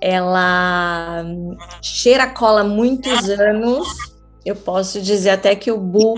ela 0.00 1.24
cheira 1.80 2.26
cola 2.26 2.62
muitos 2.62 3.28
anos. 3.28 3.88
Eu 4.44 4.54
posso 4.54 5.00
dizer 5.00 5.30
até 5.30 5.56
que 5.56 5.72
o 5.72 5.78
Bu 5.78 6.14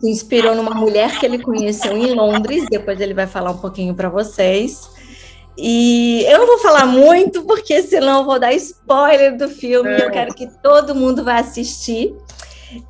se 0.00 0.10
inspirou 0.10 0.54
numa 0.54 0.74
mulher 0.74 1.18
que 1.18 1.26
ele 1.26 1.38
conheceu 1.38 1.96
em 1.96 2.14
Londres, 2.14 2.66
depois 2.70 3.00
ele 3.00 3.14
vai 3.14 3.26
falar 3.26 3.50
um 3.50 3.58
pouquinho 3.58 3.94
para 3.94 4.08
vocês. 4.08 4.88
E 5.56 6.24
eu 6.28 6.38
não 6.38 6.46
vou 6.46 6.58
falar 6.58 6.86
muito, 6.86 7.42
porque 7.42 7.82
senão 7.82 8.20
eu 8.20 8.24
vou 8.24 8.38
dar 8.38 8.52
spoiler 8.54 9.36
do 9.36 9.48
filme. 9.48 9.90
É. 9.90 10.06
Eu 10.06 10.10
quero 10.10 10.32
que 10.32 10.46
todo 10.62 10.94
mundo 10.94 11.24
vá 11.24 11.40
assistir. 11.40 12.14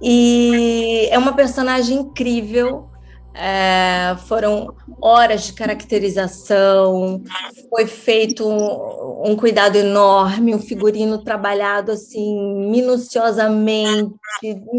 E 0.02 1.08
é 1.10 1.18
uma 1.18 1.32
personagem 1.32 1.98
incrível. 1.98 2.90
É, 3.34 4.16
foram 4.26 4.74
horas 5.00 5.44
de 5.44 5.52
caracterização, 5.52 7.22
foi 7.70 7.86
feito 7.86 8.44
um, 8.44 9.30
um, 9.30 9.36
cuidado 9.36 9.76
enorme, 9.76 10.56
um 10.56 10.58
figurino 10.58 11.18
trabalhado 11.18 11.92
assim 11.92 12.68
minuciosamente, 12.68 14.12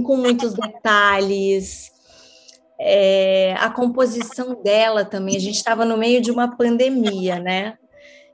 com 0.03 0.17
muitos 0.17 0.53
detalhes. 0.53 1.89
É, 2.79 3.55
a 3.59 3.69
composição 3.69 4.61
dela 4.63 5.03
também, 5.03 5.35
a 5.35 5.39
gente 5.39 5.55
estava 5.55 5.83
no 5.83 5.97
meio 5.97 6.21
de 6.21 6.31
uma 6.31 6.55
pandemia, 6.55 7.39
né? 7.39 7.73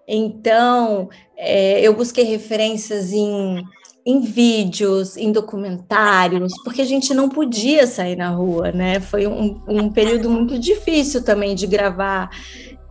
Então, 0.08 1.10
é, 1.36 1.82
eu 1.82 1.96
busquei 1.96 2.24
referências 2.24 3.12
em 3.12 3.64
em 4.06 4.22
vídeos, 4.22 5.18
em 5.18 5.32
documentários, 5.32 6.54
porque 6.64 6.82
a 6.82 6.86
gente 6.86 7.12
não 7.12 7.28
podia 7.28 7.88
sair 7.88 8.16
na 8.16 8.30
rua, 8.30 8.72
né? 8.72 9.00
Foi 9.00 9.26
um, 9.26 9.60
um 9.68 9.92
período 9.92 10.30
muito 10.30 10.60
difícil 10.60 11.24
também 11.24 11.56
de 11.56 11.66
gravar. 11.66 12.30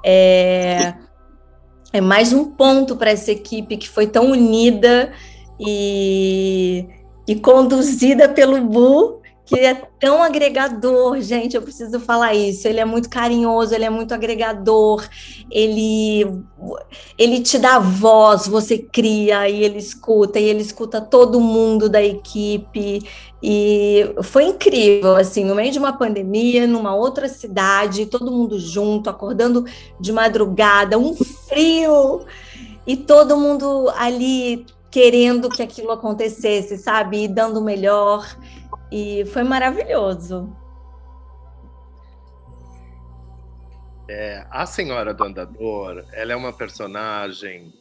É, 0.04 0.94
é 1.92 2.00
mais 2.00 2.32
um 2.32 2.46
ponto 2.50 2.96
para 2.96 3.12
essa 3.12 3.30
equipe 3.30 3.76
que 3.76 3.88
foi 3.88 4.08
tão 4.08 4.32
unida 4.32 5.12
e, 5.60 6.84
e 7.28 7.36
conduzida 7.36 8.28
pelo 8.28 8.60
Bu, 8.62 9.22
que 9.46 9.60
é 9.60 9.74
tão 10.00 10.22
agregador, 10.22 11.20
gente, 11.20 11.54
eu 11.54 11.60
preciso 11.60 12.00
falar 12.00 12.34
isso. 12.34 12.66
Ele 12.66 12.80
é 12.80 12.84
muito 12.84 13.10
carinhoso, 13.10 13.74
ele 13.74 13.84
é 13.84 13.90
muito 13.90 14.14
agregador, 14.14 15.06
ele 15.50 16.42
ele 17.18 17.40
te 17.40 17.58
dá 17.58 17.78
voz, 17.78 18.46
você 18.46 18.78
cria 18.78 19.48
e 19.48 19.62
ele 19.62 19.78
escuta, 19.78 20.38
e 20.38 20.44
ele 20.44 20.62
escuta 20.62 21.00
todo 21.00 21.40
mundo 21.40 21.88
da 21.88 22.02
equipe. 22.02 23.02
E 23.42 24.14
foi 24.22 24.44
incrível, 24.44 25.16
assim, 25.16 25.44
no 25.44 25.54
meio 25.54 25.70
de 25.70 25.78
uma 25.78 25.92
pandemia, 25.92 26.66
numa 26.66 26.94
outra 26.94 27.28
cidade, 27.28 28.06
todo 28.06 28.32
mundo 28.32 28.58
junto, 28.58 29.10
acordando 29.10 29.66
de 30.00 30.10
madrugada, 30.10 30.98
um 30.98 31.14
frio, 31.14 32.24
e 32.86 32.96
todo 32.96 33.36
mundo 33.36 33.92
ali 33.96 34.64
querendo 34.90 35.48
que 35.48 35.60
aquilo 35.60 35.90
acontecesse, 35.90 36.78
sabe? 36.78 37.24
E 37.24 37.28
dando 37.28 37.58
o 37.58 37.64
melhor. 37.64 38.24
E 38.96 39.24
foi 39.24 39.42
maravilhoso. 39.42 40.56
É, 44.08 44.46
a 44.48 44.64
Senhora 44.66 45.12
do 45.12 45.24
Andador, 45.24 46.06
ela 46.12 46.32
é 46.32 46.36
uma 46.36 46.52
personagem 46.52 47.74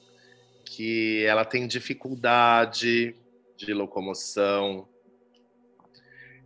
que 0.65 1.23
ela 1.23 1.45
tem 1.45 1.67
dificuldade 1.67 3.15
de 3.55 3.73
locomoção, 3.75 4.87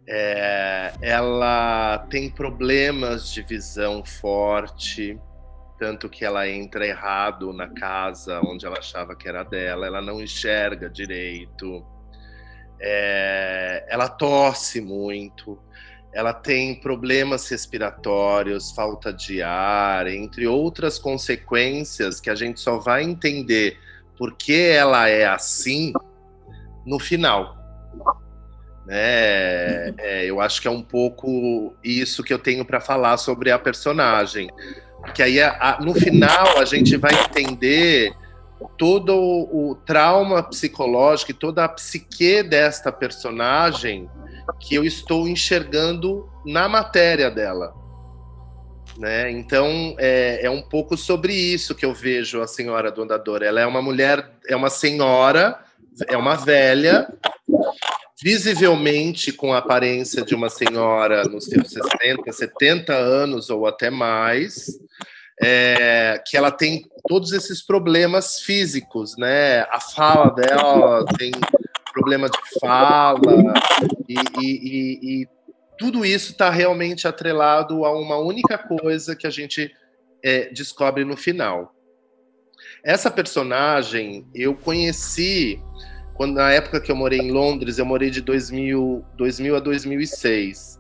é, 0.06 0.92
ela 1.02 2.00
tem 2.10 2.30
problemas 2.30 3.32
de 3.32 3.44
visão 3.44 4.04
forte, 4.04 5.18
tanto 5.80 6.10
que 6.10 6.26
ela 6.26 6.46
entra 6.46 6.86
errado 6.86 7.54
na 7.54 7.70
casa 7.70 8.42
onde 8.44 8.66
ela 8.66 8.80
achava 8.80 9.16
que 9.16 9.30
era 9.30 9.44
dela, 9.44 9.88
ela 9.88 10.02
não 10.02 10.22
enxerga 10.22 10.90
direito 10.90 11.86
é, 12.79 13.86
ela 13.89 14.07
tosse 14.07 14.81
muito, 14.81 15.60
ela 16.13 16.34
tem 16.34 16.75
problemas 16.75 17.48
respiratórios, 17.50 18.72
falta 18.72 19.13
de 19.13 19.41
ar, 19.41 20.07
entre 20.07 20.48
outras 20.48 20.98
consequências 20.98 22.19
que 22.19 22.29
a 22.29 22.36
gente 22.36 22.60
só 22.60 22.77
vai 22.77 23.03
entender 23.03 23.77
por 24.17 24.36
que 24.36 24.60
ela 24.60 25.07
é 25.07 25.25
assim 25.25 25.93
no 26.86 27.00
final. 27.00 27.55
Né? 28.86 29.93
É, 29.98 30.25
eu 30.25 30.39
acho 30.39 30.62
que 30.62 30.67
é 30.67 30.72
um 30.72 30.81
pouco 30.81 31.75
isso 31.84 32.24
que 32.24 32.34
eu 32.34 32.39
tenho 32.39 32.65
para 32.65 32.79
falar 32.79 33.17
sobre 33.17 33.51
a 33.51 33.60
personagem. 33.60 34.50
Porque 35.01 35.22
aí, 35.22 35.41
a, 35.41 35.77
no 35.81 35.93
final, 35.93 36.57
a 36.57 36.65
gente 36.65 36.96
vai 36.98 37.13
entender 37.13 38.13
todo 38.77 39.15
o, 39.15 39.75
trauma 39.86 40.43
psicológico 40.43 41.31
e 41.31 41.34
toda 41.34 41.63
a 41.63 41.69
psique 41.69 42.43
desta 42.43 42.91
personagem 42.91 44.10
que 44.60 44.75
eu 44.75 44.84
estou 44.84 45.27
enxergando 45.27 46.29
na 46.46 46.69
matéria 46.69 47.29
dela. 47.29 47.74
Né? 48.98 49.31
Então 49.31 49.96
é, 49.98 50.46
é 50.46 50.50
um 50.50 50.62
pouco 50.62 50.98
sobre 50.98 51.34
isso 51.34 51.75
que 51.75 51.86
eu 51.86 51.93
vejo 51.93 52.41
a 52.41 52.48
senhora 52.48 52.91
do 52.91 53.03
andador. 53.03 53.43
Ela 53.43 53.62
é 53.62 53.65
uma 53.65 53.81
mulher, 53.81 54.31
é 54.48 54.55
uma 54.55 54.69
senhora, 54.69 55.60
é 56.07 56.17
uma 56.17 56.36
velha, 56.36 57.07
visivelmente 58.22 59.31
com 59.31 59.53
a 59.53 59.60
aparência 59.60 60.24
de 60.24 60.34
uma 60.34 60.50
senhora 60.50 61.24
nos 61.25 61.46
seus 61.46 61.69
60, 61.69 62.31
70 62.31 62.93
anos 62.93 63.50
ou 63.50 63.67
até 63.67 63.89
mais, 63.89 64.79
é, 65.41 66.22
que 66.25 66.36
ela 66.36 66.51
tem 66.51 66.86
todos 67.08 67.32
esses 67.32 67.62
problemas 67.62 68.41
físicos, 68.41 69.15
né? 69.17 69.62
A 69.72 69.79
fala 69.79 70.32
dela 70.32 71.06
tem 71.17 71.32
problema 71.94 72.29
de 72.29 72.38
fala 72.60 73.20
e, 74.08 74.15
e, 74.39 74.41
e, 74.41 75.22
e 75.22 75.27
tudo 75.77 76.06
isso 76.06 76.32
está 76.32 76.50
realmente 76.50 77.08
atrelado 77.08 77.86
a 77.86 77.91
uma 77.91 78.17
única 78.17 78.58
coisa 78.58 79.15
que 79.15 79.27
a 79.27 79.29
gente 79.29 79.72
é, 80.24 80.50
descobre 80.51 81.03
no 81.03 81.15
final. 81.15 81.74
Essa 82.84 83.12
personagem 83.12 84.27
eu 84.34 84.56
conheci 84.56 85.62
quando 86.15 86.34
na 86.34 86.51
época 86.51 86.82
que 86.82 86.91
eu 86.91 86.96
morei 86.96 87.20
em 87.20 87.32
Londres, 87.32 87.77
eu 87.77 87.86
morei 87.86 88.10
de 88.10 88.22
2000, 88.22 89.06
2000 89.15 89.56
a 89.56 89.60
2006. 89.60 90.76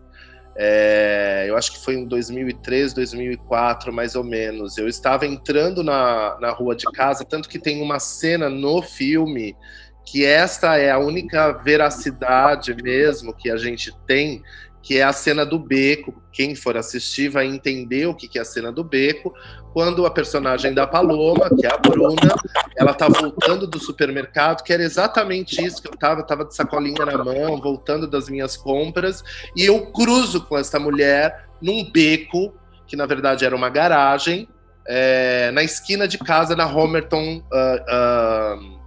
É, 0.59 1.45
eu 1.47 1.55
acho 1.55 1.71
que 1.71 1.79
foi 1.79 1.93
em 1.93 2.05
2003, 2.05 2.93
2004, 2.93 3.93
mais 3.93 4.15
ou 4.15 4.23
menos. 4.23 4.77
Eu 4.77 4.87
estava 4.87 5.25
entrando 5.27 5.83
na, 5.83 6.35
na 6.39 6.49
rua 6.49 6.75
de 6.75 6.85
casa, 6.91 7.23
tanto 7.23 7.47
que 7.47 7.59
tem 7.59 7.81
uma 7.81 7.99
cena 7.99 8.49
no 8.49 8.81
filme 8.81 9.55
que 10.03 10.25
esta 10.25 10.77
é 10.77 10.89
a 10.89 10.97
única 10.97 11.51
veracidade 11.51 12.73
mesmo 12.81 13.33
que 13.33 13.51
a 13.51 13.57
gente 13.57 13.93
tem, 14.07 14.41
que 14.87 14.97
é 14.97 15.03
a 15.03 15.11
cena 15.11 15.45
do 15.45 15.59
beco. 15.59 16.13
Quem 16.31 16.55
for 16.55 16.77
assistir 16.77 17.27
vai 17.27 17.45
entender 17.45 18.07
o 18.07 18.15
que 18.15 18.39
é 18.39 18.41
a 18.41 18.45
cena 18.45 18.71
do 18.71 18.85
beco, 18.85 19.33
quando 19.73 20.05
a 20.05 20.09
personagem 20.09 20.73
da 20.73 20.87
Paloma, 20.87 21.49
que 21.49 21.67
é 21.67 21.73
a 21.73 21.77
Bruna, 21.77 22.33
ela 22.77 22.93
tá 22.93 23.09
voltando 23.09 23.67
do 23.67 23.79
supermercado, 23.79 24.63
que 24.63 24.71
era 24.71 24.81
exatamente 24.81 25.61
isso 25.61 25.81
que 25.81 25.89
eu 25.89 25.97
tava, 25.97 26.23
tava 26.23 26.45
de 26.45 26.55
sacolinha 26.55 27.05
na 27.05 27.21
mão, 27.21 27.59
voltando 27.59 28.07
das 28.07 28.29
minhas 28.29 28.55
compras, 28.55 29.25
e 29.57 29.65
eu 29.65 29.87
cruzo 29.87 30.45
com 30.45 30.57
essa 30.57 30.79
mulher 30.79 31.49
num 31.61 31.91
beco, 31.91 32.53
que 32.87 32.95
na 32.95 33.05
verdade 33.05 33.43
era 33.43 33.53
uma 33.53 33.67
garagem, 33.67 34.47
é, 34.87 35.51
na 35.51 35.63
esquina 35.63 36.07
de 36.07 36.17
casa, 36.17 36.55
na 36.55 36.65
Homerton, 36.65 37.43
uh, 37.51 38.57
uh, 38.57 38.77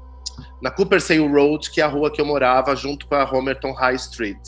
na 0.62 0.70
Cooper 0.70 0.98
Road, 1.30 1.70
que 1.70 1.82
é 1.82 1.84
a 1.84 1.88
rua 1.88 2.10
que 2.10 2.22
eu 2.22 2.24
morava, 2.24 2.74
junto 2.74 3.06
com 3.06 3.16
a 3.16 3.30
Homerton 3.30 3.72
High 3.72 3.96
Street 3.96 4.38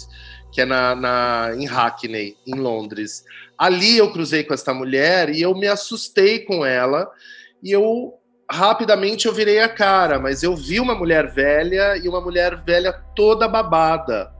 que 0.52 0.60
é 0.60 0.66
na, 0.66 0.94
na, 0.94 1.50
em 1.56 1.66
Hackney, 1.66 2.36
em 2.46 2.54
Londres. 2.54 3.24
Ali 3.56 3.96
eu 3.96 4.12
cruzei 4.12 4.44
com 4.44 4.52
esta 4.52 4.74
mulher 4.74 5.30
e 5.30 5.40
eu 5.40 5.54
me 5.54 5.66
assustei 5.66 6.40
com 6.40 6.64
ela 6.64 7.10
e 7.62 7.72
eu 7.72 8.14
rapidamente 8.50 9.26
eu 9.26 9.32
virei 9.32 9.60
a 9.60 9.68
cara, 9.68 10.18
mas 10.18 10.42
eu 10.42 10.54
vi 10.54 10.78
uma 10.78 10.94
mulher 10.94 11.32
velha 11.32 11.96
e 11.96 12.06
uma 12.06 12.20
mulher 12.20 12.62
velha 12.64 12.92
toda 13.16 13.48
babada. 13.48 14.30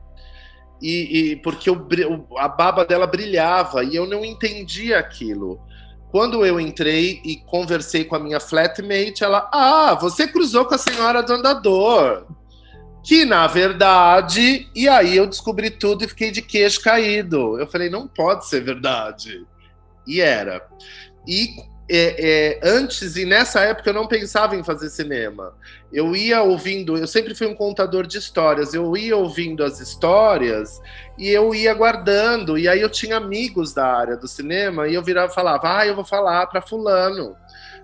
E, 0.83 1.31
e 1.33 1.37
porque 1.37 1.71
a 2.39 2.49
baba 2.49 2.85
dela 2.85 3.07
brilhava 3.07 3.83
e 3.83 3.97
eu 3.97 4.07
não 4.07 4.23
entendia 4.23 4.99
aquilo. 4.99 5.61
Quando 6.11 6.45
eu 6.45 6.61
entrei 6.61 7.23
e 7.25 7.37
conversei 7.37 8.05
com 8.05 8.17
a 8.17 8.19
minha 8.19 8.39
flatmate, 8.39 9.25
ela, 9.25 9.49
ah, 9.51 9.97
você 9.99 10.29
cruzou 10.29 10.67
com 10.67 10.75
a 10.75 10.79
senhora 10.79 11.23
do 11.23 11.33
andador 11.33 12.27
que 13.03 13.25
na 13.25 13.47
verdade, 13.47 14.69
e 14.75 14.89
aí 14.89 15.17
eu 15.17 15.27
descobri 15.27 15.71
tudo 15.71 16.05
e 16.05 16.09
fiquei 16.09 16.31
de 16.31 16.41
queixo 16.41 16.81
caído. 16.81 17.59
Eu 17.59 17.67
falei, 17.67 17.91
não 17.91 18.07
pode 18.07 18.47
ser 18.47 18.63
verdade. 18.63 19.45
E 20.07 20.21
era. 20.21 20.67
E 21.27 21.49
é, 21.91 22.59
é, 22.59 22.61
antes 22.63 23.17
e 23.17 23.25
nessa 23.25 23.61
época 23.61 23.91
eu 23.91 23.95
não 23.95 24.07
pensava 24.07 24.57
em 24.57 24.65
fazer 24.65 24.89
cinema. 24.89 25.53
Eu 25.93 26.17
ia 26.17 26.43
ouvindo, 26.43 26.97
eu 26.97 27.07
sempre 27.07 27.35
fui 27.35 27.47
um 27.47 27.55
contador 27.55 28.07
de 28.07 28.17
histórias, 28.17 28.73
eu 28.73 28.97
ia 28.97 29.17
ouvindo 29.17 29.63
as 29.63 29.79
histórias 29.81 30.81
e 31.19 31.29
eu 31.29 31.55
ia 31.55 31.75
guardando. 31.75 32.57
E 32.57 32.69
aí 32.69 32.81
eu 32.81 32.89
tinha 32.89 33.17
amigos 33.17 33.75
da 33.75 33.87
área 33.87 34.17
do 34.17 34.27
cinema 34.27 34.89
e 34.89 34.95
eu 34.95 35.03
virava 35.03 35.31
e 35.31 35.35
falava: 35.35 35.79
ah, 35.79 35.87
eu 35.87 35.95
vou 35.95 36.05
falar 36.05 36.47
para 36.47 36.63
Fulano 36.63 37.37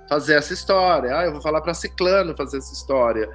fazer 0.09 0.37
essa 0.37 0.55
história, 0.55 1.15
ah, 1.15 1.25
eu 1.27 1.33
vou 1.33 1.43
falar 1.43 1.61
para 1.61 1.75
Ciclano 1.75 2.35
fazer 2.35 2.59
essa 2.59 2.73
história. 2.73 3.29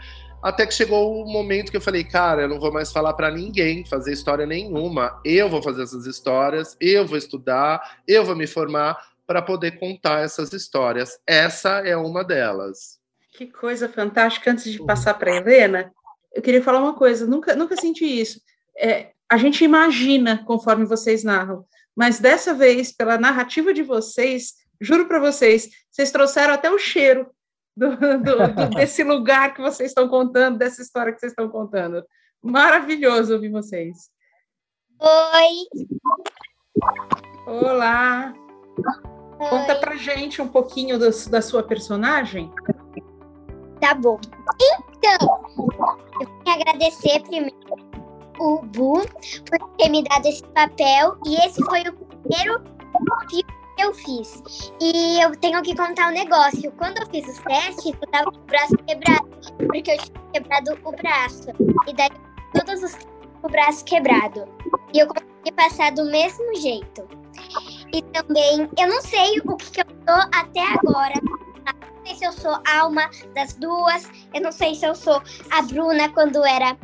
Até 0.43 0.67
que 0.67 0.73
chegou 0.73 1.23
o 1.23 1.25
momento 1.25 1.71
que 1.71 1.77
eu 1.77 1.81
falei, 1.81 2.03
cara, 2.03 2.41
eu 2.41 2.49
não 2.49 2.59
vou 2.59 2.69
mais 2.69 2.91
falar 2.91 3.13
para 3.13 3.31
ninguém 3.31 3.85
fazer 3.85 4.11
história 4.11 4.45
nenhuma. 4.45 5.21
Eu 5.23 5.49
vou 5.49 5.63
fazer 5.63 5.83
essas 5.83 6.05
histórias, 6.05 6.75
eu 6.81 7.07
vou 7.07 7.17
estudar, 7.17 8.01
eu 8.05 8.25
vou 8.25 8.35
me 8.35 8.45
formar 8.45 8.97
para 9.25 9.41
poder 9.41 9.79
contar 9.79 10.19
essas 10.19 10.51
histórias. 10.51 11.17
Essa 11.25 11.79
é 11.87 11.95
uma 11.95 12.25
delas. 12.25 12.99
Que 13.31 13.47
coisa 13.47 13.87
fantástica. 13.87 14.51
Antes 14.51 14.69
de 14.69 14.83
passar 14.85 15.13
para 15.13 15.33
Helena, 15.33 15.93
eu 16.33 16.41
queria 16.41 16.61
falar 16.61 16.79
uma 16.79 16.93
coisa. 16.93 17.25
Nunca, 17.25 17.55
nunca 17.55 17.77
senti 17.77 18.03
isso. 18.03 18.41
É, 18.77 19.11
a 19.29 19.37
gente 19.37 19.63
imagina 19.63 20.43
conforme 20.43 20.83
vocês 20.83 21.23
narram, 21.23 21.65
mas 21.95 22.19
dessa 22.19 22.53
vez, 22.53 22.91
pela 22.91 23.17
narrativa 23.17 23.73
de 23.73 23.81
vocês, 23.81 24.55
juro 24.81 25.07
para 25.07 25.19
vocês, 25.19 25.69
vocês 25.89 26.11
trouxeram 26.11 26.53
até 26.53 26.69
o 26.69 26.77
cheiro 26.77 27.29
do, 27.75 27.97
do, 27.97 28.69
desse 28.75 29.03
lugar 29.03 29.53
que 29.53 29.61
vocês 29.61 29.89
estão 29.89 30.07
contando, 30.07 30.57
dessa 30.57 30.81
história 30.81 31.11
que 31.11 31.19
vocês 31.19 31.31
estão 31.31 31.49
contando. 31.49 32.03
Maravilhoso 32.41 33.33
ouvir 33.33 33.49
vocês. 33.49 34.09
Oi. 34.99 35.85
Olá. 37.47 38.33
Oi. 39.39 39.49
Conta 39.49 39.75
pra 39.75 39.95
gente 39.95 40.41
um 40.41 40.47
pouquinho 40.47 40.97
do, 40.99 41.09
da 41.29 41.41
sua 41.41 41.63
personagem. 41.63 42.51
Tá 43.81 43.93
bom. 43.95 44.19
Então, 44.97 45.43
eu 46.21 46.43
quero 46.45 46.61
agradecer 46.61 47.21
primeiro 47.23 47.57
o 48.39 48.61
Bu 48.61 49.01
por 49.49 49.75
ter 49.77 49.89
me 49.89 50.03
dado 50.03 50.25
esse 50.25 50.43
papel 50.47 51.17
e 51.25 51.35
esse 51.45 51.63
foi 51.65 51.81
o 51.81 51.93
primeiro 51.93 52.63
filme 53.29 53.62
eu 53.77 53.93
fiz. 53.93 54.41
E 54.79 55.21
eu 55.21 55.35
tenho 55.37 55.61
que 55.61 55.75
contar 55.75 56.09
um 56.09 56.13
negócio. 56.13 56.71
Quando 56.73 56.99
eu 56.99 57.07
fiz 57.07 57.27
os 57.27 57.39
testes, 57.39 57.85
eu 57.85 58.07
tava 58.11 58.31
com 58.31 58.37
o 58.37 58.45
braço 58.45 58.75
quebrado, 58.87 59.29
porque 59.67 59.91
eu 59.91 59.97
tinha 59.97 60.21
quebrado 60.33 60.79
o 60.83 60.91
braço. 60.91 61.49
E 61.87 61.93
daí, 61.93 62.09
todos 62.53 62.83
os 62.83 62.97
o 63.43 63.49
braço 63.49 63.83
quebrado. 63.85 64.47
E 64.93 64.99
eu 64.99 65.07
consegui 65.07 65.51
passar 65.55 65.91
do 65.91 66.05
mesmo 66.05 66.55
jeito. 66.55 67.07
E 67.93 68.01
também, 68.01 68.69
eu 68.77 68.87
não 68.87 69.01
sei 69.01 69.39
o 69.45 69.57
que, 69.57 69.71
que 69.71 69.81
eu 69.81 69.85
sou 70.07 70.29
até 70.33 70.61
agora. 70.61 71.13
Não 71.23 72.05
sei 72.05 72.15
se 72.15 72.25
eu 72.25 72.31
sou 72.31 72.57
alma 72.65 73.09
das 73.35 73.53
duas. 73.53 74.09
Eu 74.33 74.41
não 74.41 74.51
sei 74.51 74.75
se 74.75 74.85
eu 74.85 74.95
sou 74.95 75.21
a 75.51 75.61
Bruna 75.61 76.09
quando 76.09 76.43
era 76.43 76.77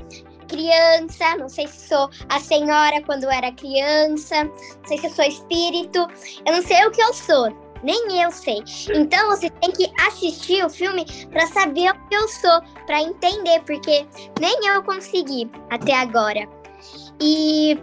criança, 0.50 1.38
não 1.38 1.48
sei 1.48 1.68
se 1.68 1.88
sou 1.88 2.10
a 2.27 2.39
senhora 2.39 3.01
quando 3.06 3.29
era 3.29 3.51
criança, 3.53 4.44
não 4.44 4.86
sei 4.88 4.98
se 4.98 5.06
eu 5.06 5.12
sou 5.12 5.25
espírito, 5.25 6.08
eu 6.46 6.53
não 6.53 6.62
sei 6.62 6.86
o 6.86 6.91
que 6.91 7.01
eu 7.01 7.13
sou, 7.13 7.50
nem 7.84 8.22
eu 8.22 8.32
sei. 8.32 8.62
Então 8.94 9.29
você 9.29 9.50
tem 9.50 9.72
que 9.72 9.89
assistir 10.08 10.65
o 10.65 10.70
filme 10.70 11.06
para 11.29 11.48
saber 11.48 11.91
o 11.91 12.08
que 12.08 12.15
eu 12.15 12.27
sou, 12.27 12.62
para 12.86 13.01
entender, 13.01 13.62
porque 13.62 14.06
nem 14.39 14.68
eu 14.68 14.84
consegui 14.84 15.50
até 15.70 15.94
agora. 15.94 16.48
E 17.22 17.77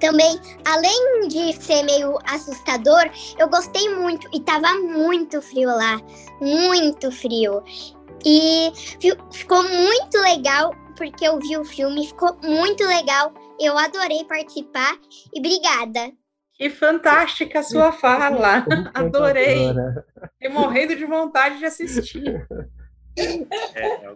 também, 0.00 0.40
além 0.64 1.28
de 1.28 1.52
ser 1.62 1.84
meio 1.84 2.18
assustador, 2.26 3.08
eu 3.38 3.48
gostei 3.48 3.88
muito 3.94 4.28
e 4.32 4.40
tava 4.40 4.74
muito 4.74 5.40
frio 5.40 5.68
lá, 5.68 6.00
muito 6.40 7.10
frio. 7.12 7.62
E 8.24 8.72
ficou 9.32 9.62
muito 9.62 10.18
legal 10.18 10.72
porque 10.96 11.26
eu 11.26 11.38
vi 11.38 11.56
o 11.56 11.64
filme, 11.64 12.06
ficou 12.06 12.36
muito 12.42 12.84
legal. 12.86 13.32
Eu 13.60 13.76
adorei 13.78 14.24
participar 14.24 14.98
e 15.34 15.38
obrigada. 15.38 16.12
Que 16.54 16.70
fantástica 16.70 17.60
a 17.60 17.62
sua 17.62 17.92
fala. 17.92 18.64
Adorei. 18.94 19.68
Fiquei 20.34 20.48
morrendo 20.48 20.94
de 20.94 21.04
vontade 21.04 21.58
de 21.58 21.64
assistir. 21.64 22.46
É, 23.74 24.14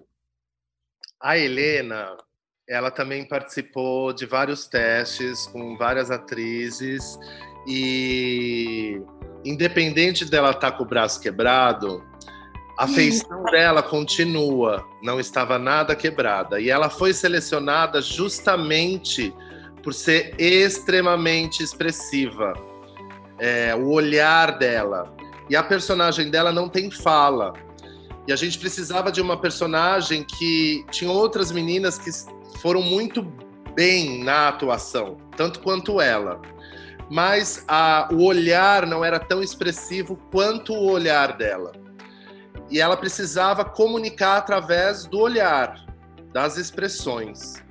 a 1.21 1.37
Helena, 1.37 2.17
ela 2.69 2.91
também 2.91 3.27
participou 3.27 4.13
de 4.13 4.27
vários 4.27 4.67
testes 4.67 5.47
com 5.47 5.77
várias 5.77 6.11
atrizes 6.11 7.19
e 7.67 9.01
independente 9.45 10.25
dela 10.25 10.51
estar 10.51 10.71
tá 10.71 10.77
com 10.77 10.85
o 10.85 10.87
braço 10.87 11.21
quebrado, 11.21 12.03
a 12.77 12.87
feição 12.87 13.43
dela 13.45 13.83
continua, 13.83 14.87
não 15.03 15.19
estava 15.19 15.59
nada 15.59 15.97
quebrada. 15.97 16.61
E 16.61 16.69
ela 16.69 16.91
foi 16.91 17.15
selecionada 17.15 18.03
justamente 18.03 19.35
por 19.83 19.95
ser 19.95 20.35
extremamente 20.39 21.63
expressiva. 21.63 22.53
É, 23.39 23.75
o 23.75 23.91
olhar 23.91 24.59
dela. 24.59 25.15
E 25.49 25.57
a 25.57 25.63
personagem 25.63 26.31
dela 26.31 26.53
não 26.53 26.69
tem 26.69 26.91
fala. 26.91 27.55
E 28.29 28.33
a 28.33 28.37
gente 28.37 28.59
precisava 28.59 29.11
de 29.11 29.23
uma 29.23 29.41
personagem 29.41 30.23
que 30.23 30.85
tinha 30.91 31.11
outras 31.11 31.51
meninas 31.51 31.99
que 31.99 32.11
foram 32.61 32.83
muito 32.83 33.23
bem 33.75 34.23
na 34.23 34.49
atuação, 34.49 35.17
tanto 35.35 35.61
quanto 35.61 35.99
ela. 36.01 36.43
Mas 37.09 37.65
a, 37.69 38.09
o 38.13 38.25
olhar 38.25 38.85
não 38.87 39.05
era 39.05 39.19
tão 39.19 39.43
expressivo 39.43 40.19
quanto 40.31 40.75
o 40.75 40.91
olhar 40.91 41.37
dela 41.37 41.86
e 42.71 42.81
ela 42.81 42.97
precisava 42.97 43.65
comunicar 43.65 44.39
através 44.39 45.07
do 45.07 45.21
olhar, 45.21 45.85
das 46.33 46.57
expressões. 46.57 47.63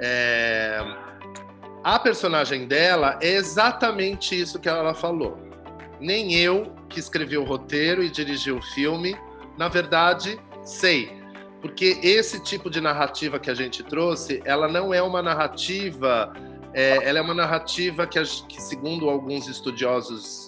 É... 0.00 0.80
A 1.82 1.98
personagem 1.98 2.66
dela 2.66 3.18
é 3.20 3.34
exatamente 3.34 4.38
isso 4.38 4.58
que 4.58 4.68
ela 4.68 4.94
falou. 4.94 5.38
Nem 6.00 6.34
eu, 6.34 6.74
que 6.88 6.98
escrevi 6.98 7.36
o 7.36 7.44
roteiro 7.44 8.02
e 8.02 8.10
dirigi 8.10 8.50
o 8.50 8.62
filme, 8.62 9.16
na 9.58 9.68
verdade, 9.68 10.40
sei. 10.62 11.22
Porque 11.60 11.98
esse 12.02 12.42
tipo 12.42 12.70
de 12.70 12.80
narrativa 12.80 13.38
que 13.38 13.50
a 13.50 13.54
gente 13.54 13.82
trouxe, 13.82 14.42
ela 14.44 14.68
não 14.68 14.92
é 14.92 15.02
uma 15.02 15.22
narrativa, 15.22 16.32
é, 16.72 17.08
ela 17.08 17.18
é 17.18 17.22
uma 17.22 17.34
narrativa 17.34 18.06
que, 18.06 18.20
que 18.48 18.60
segundo 18.60 19.08
alguns 19.08 19.46
estudiosos 19.46 20.43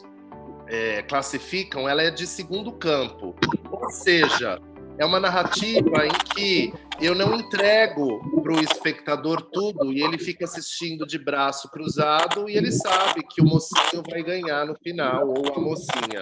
é, 0.69 1.03
classificam, 1.03 1.89
ela 1.89 2.03
é 2.03 2.11
de 2.11 2.27
segundo 2.27 2.73
campo. 2.73 3.35
Ou 3.71 3.91
seja, 3.91 4.61
é 4.99 5.05
uma 5.05 5.21
narrativa 5.21 6.07
em 6.07 6.13
que 6.35 6.73
eu 7.01 7.15
não 7.15 7.39
entrego 7.39 8.21
para 8.43 8.53
o 8.53 8.61
espectador 8.61 9.43
tudo 9.53 9.93
e 9.93 10.03
ele 10.03 10.19
fica 10.19 10.47
assistindo 10.47 11.07
de 11.07 11.19
braço 11.19 11.69
cruzado 11.71 12.49
e 12.49 12.57
ele 12.57 12.73
sabe 12.73 13.23
que 13.23 13.43
o 13.43 13.45
mocinho 13.45 14.03
vai 14.09 14.23
ganhar 14.23 14.65
no 14.65 14.75
final 14.77 15.29
ou 15.29 15.55
a 15.55 15.61
mocinha. 15.61 16.21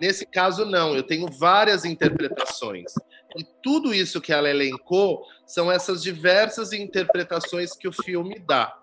Nesse 0.00 0.24
caso, 0.24 0.64
não, 0.64 0.94
eu 0.96 1.02
tenho 1.02 1.26
várias 1.30 1.84
interpretações. 1.84 2.92
E 3.36 3.44
tudo 3.62 3.92
isso 3.92 4.20
que 4.20 4.32
ela 4.32 4.48
elencou 4.48 5.22
são 5.46 5.70
essas 5.70 6.02
diversas 6.02 6.72
interpretações 6.72 7.76
que 7.76 7.86
o 7.86 7.92
filme 7.92 8.38
dá. 8.38 8.74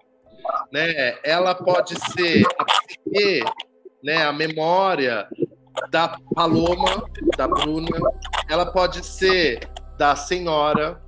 Né? 0.72 1.18
Ela 1.24 1.56
pode 1.56 1.96
ser 2.12 2.46
a 2.60 2.66
psique 2.66 3.44
né, 4.06 4.24
a 4.24 4.32
memória 4.32 5.28
da 5.90 6.16
Paloma, 6.36 7.10
da 7.36 7.48
Bruna, 7.48 7.98
ela 8.48 8.68
pode 8.68 9.04
ser 9.04 9.68
da 9.98 10.16
senhora. 10.16 11.02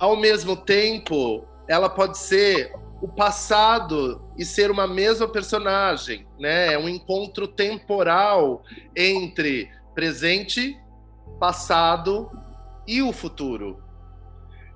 Ao 0.00 0.16
mesmo 0.16 0.56
tempo, 0.56 1.46
ela 1.68 1.88
pode 1.88 2.18
ser 2.18 2.74
o 3.00 3.06
passado 3.06 4.20
e 4.36 4.44
ser 4.44 4.68
uma 4.68 4.88
mesma 4.88 5.28
personagem, 5.28 6.26
né? 6.40 6.74
É 6.74 6.78
um 6.78 6.88
encontro 6.88 7.46
temporal 7.46 8.64
entre 8.96 9.70
presente, 9.94 10.76
passado 11.38 12.28
e 12.84 13.00
o 13.00 13.12
futuro. 13.12 13.80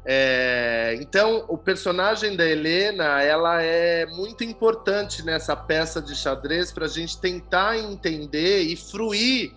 É, 0.06 0.98
então, 1.00 1.46
o 1.48 1.56
personagem 1.56 2.36
da 2.36 2.44
Helena, 2.44 3.22
ela 3.22 3.62
é 3.62 4.04
muito 4.04 4.44
importante 4.44 5.24
nessa 5.24 5.56
peça 5.56 6.00
de 6.00 6.14
xadrez 6.14 6.70
para 6.70 6.84
a 6.84 6.88
gente 6.88 7.18
tentar 7.18 7.78
entender 7.78 8.60
e 8.62 8.76
fruir. 8.76 9.54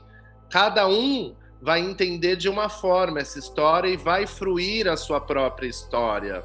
Cada 0.49 0.87
um 0.87 1.35
vai 1.61 1.81
entender 1.81 2.37
de 2.37 2.47
uma 2.47 2.69
forma 2.69 3.19
essa 3.19 3.37
história 3.37 3.89
e 3.89 3.97
vai 3.97 4.25
fruir 4.25 4.87
a 4.87 4.95
sua 4.95 5.19
própria 5.19 5.67
história. 5.67 6.43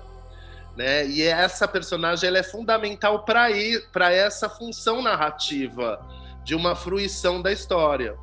Né? 0.77 1.07
E 1.07 1.23
essa 1.23 1.69
personagem 1.69 2.29
ela 2.29 2.39
é 2.39 2.43
fundamental 2.43 3.25
para 3.25 3.51
essa 4.11 4.49
função 4.49 5.03
narrativa 5.03 6.05
de 6.43 6.55
uma 6.55 6.75
fruição 6.75 7.41
da 7.41 7.53
história. 7.53 8.17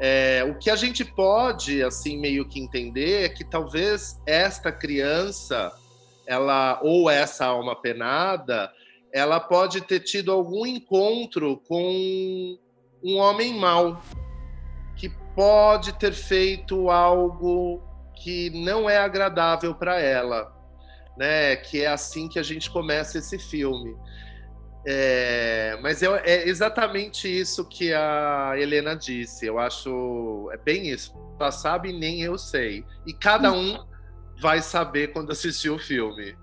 É, 0.00 0.44
o 0.44 0.58
que 0.58 0.70
a 0.70 0.76
gente 0.76 1.04
pode, 1.04 1.82
assim, 1.82 2.18
meio 2.18 2.46
que 2.48 2.60
entender 2.60 3.24
é 3.24 3.28
que 3.28 3.44
talvez 3.44 4.20
esta 4.26 4.72
criança, 4.72 5.72
ela 6.26 6.80
ou 6.82 7.08
essa 7.08 7.46
alma 7.46 7.76
penada, 7.76 8.72
ela 9.12 9.38
pode 9.38 9.80
ter 9.80 10.00
tido 10.00 10.32
algum 10.32 10.66
encontro 10.66 11.62
com 11.68 12.58
um 13.02 13.18
homem 13.18 13.54
mau, 13.54 14.02
pode 15.34 15.92
ter 15.94 16.12
feito 16.12 16.90
algo 16.90 17.82
que 18.14 18.50
não 18.50 18.88
é 18.88 18.96
agradável 18.96 19.74
para 19.74 20.00
ela, 20.00 20.52
né? 21.16 21.56
Que 21.56 21.82
é 21.82 21.88
assim 21.88 22.28
que 22.28 22.38
a 22.38 22.42
gente 22.42 22.70
começa 22.70 23.18
esse 23.18 23.38
filme. 23.38 23.96
É, 24.86 25.78
mas 25.82 26.02
é, 26.02 26.06
é, 26.24 26.48
exatamente 26.48 27.26
isso 27.26 27.64
que 27.64 27.92
a 27.92 28.52
Helena 28.56 28.94
disse. 28.94 29.46
Eu 29.46 29.58
acho 29.58 30.50
é 30.52 30.58
bem 30.58 30.88
isso. 30.88 31.14
Ela 31.40 31.50
sabe 31.50 31.92
nem 31.92 32.22
eu 32.22 32.36
sei. 32.36 32.84
E 33.06 33.12
cada 33.12 33.52
um 33.52 33.78
vai 34.40 34.60
saber 34.60 35.08
quando 35.08 35.32
assistir 35.32 35.70
o 35.70 35.78
filme. 35.78 36.36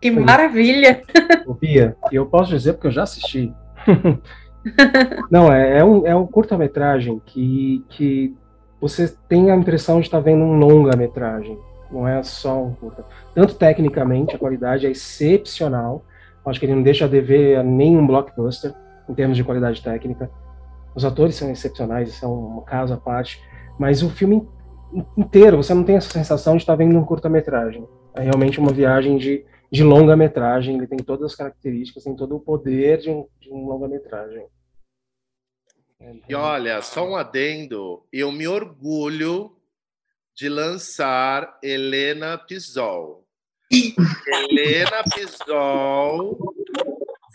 Que 0.00 0.10
maravilha! 0.10 1.02
Bia, 1.60 1.96
eu 2.12 2.26
posso 2.26 2.50
dizer 2.50 2.74
porque 2.74 2.88
eu 2.88 2.92
já 2.92 3.02
assisti. 3.02 3.52
Não, 5.30 5.52
é, 5.52 5.78
é 5.78 5.84
um, 5.84 6.06
é 6.06 6.16
um 6.16 6.26
curta-metragem 6.26 7.20
que, 7.24 7.84
que 7.90 8.34
você 8.80 9.08
tem 9.28 9.50
a 9.50 9.56
impressão 9.56 10.00
de 10.00 10.06
estar 10.06 10.20
vendo 10.20 10.42
um 10.42 10.58
longa-metragem. 10.58 11.58
Não 11.90 12.08
é 12.08 12.22
só 12.22 12.62
um 12.62 12.74
curta. 12.74 13.04
Tanto 13.34 13.54
tecnicamente, 13.54 14.34
a 14.34 14.38
qualidade 14.38 14.86
é 14.86 14.90
excepcional 14.90 16.04
Acho 16.46 16.60
que 16.60 16.66
ele 16.66 16.74
não 16.74 16.82
deixa 16.82 17.06
a 17.06 17.08
dever 17.08 17.58
a 17.58 17.62
nenhum 17.62 18.06
blockbuster 18.06 18.74
em 19.08 19.14
termos 19.14 19.36
de 19.36 19.44
qualidade 19.44 19.82
técnica. 19.82 20.30
Os 20.94 21.04
atores 21.04 21.34
são 21.34 21.50
excepcionais, 21.50 22.10
isso 22.10 22.24
é 22.24 22.28
um 22.28 22.60
caso 22.60 22.94
à 22.94 22.96
parte. 22.96 23.42
Mas 23.78 24.02
o 24.02 24.10
filme 24.10 24.46
inteiro, 25.16 25.56
você 25.56 25.74
não 25.74 25.82
tem 25.82 25.96
essa 25.96 26.10
sensação 26.10 26.56
de 26.56 26.62
estar 26.62 26.76
vendo 26.76 26.98
um 26.98 27.04
curta-metragem. 27.04 27.88
É 28.14 28.22
realmente 28.22 28.60
uma 28.60 28.72
viagem 28.72 29.16
de, 29.16 29.44
de 29.70 29.82
longa-metragem. 29.82 30.76
Ele 30.76 30.86
tem 30.86 30.98
todas 30.98 31.32
as 31.32 31.36
características, 31.36 32.04
tem 32.04 32.14
todo 32.14 32.36
o 32.36 32.40
poder 32.40 32.98
de 32.98 33.10
um, 33.10 33.26
de 33.40 33.50
um 33.50 33.66
longa-metragem. 33.66 34.46
E 36.28 36.34
olha, 36.34 36.82
só 36.82 37.08
um 37.08 37.16
adendo, 37.16 38.04
eu 38.12 38.30
me 38.30 38.46
orgulho 38.46 39.56
de 40.34 40.48
lançar 40.48 41.58
Helena 41.62 42.36
Pisol 42.36 43.23
Helena 43.70 45.02
Pisol 45.14 46.38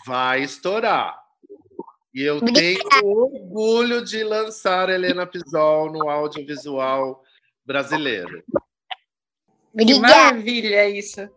vai 0.05 0.43
estourar. 0.43 1.19
E 2.13 2.23
eu 2.23 2.41
tenho 2.41 2.79
orgulho 3.03 4.03
de 4.03 4.23
lançar 4.23 4.89
Helena 4.89 5.25
Pisol 5.25 5.91
no 5.91 6.09
audiovisual 6.09 7.23
brasileiro. 7.65 8.43
Que 9.77 9.99
maravilha 9.99 10.89
isso. 10.89 11.29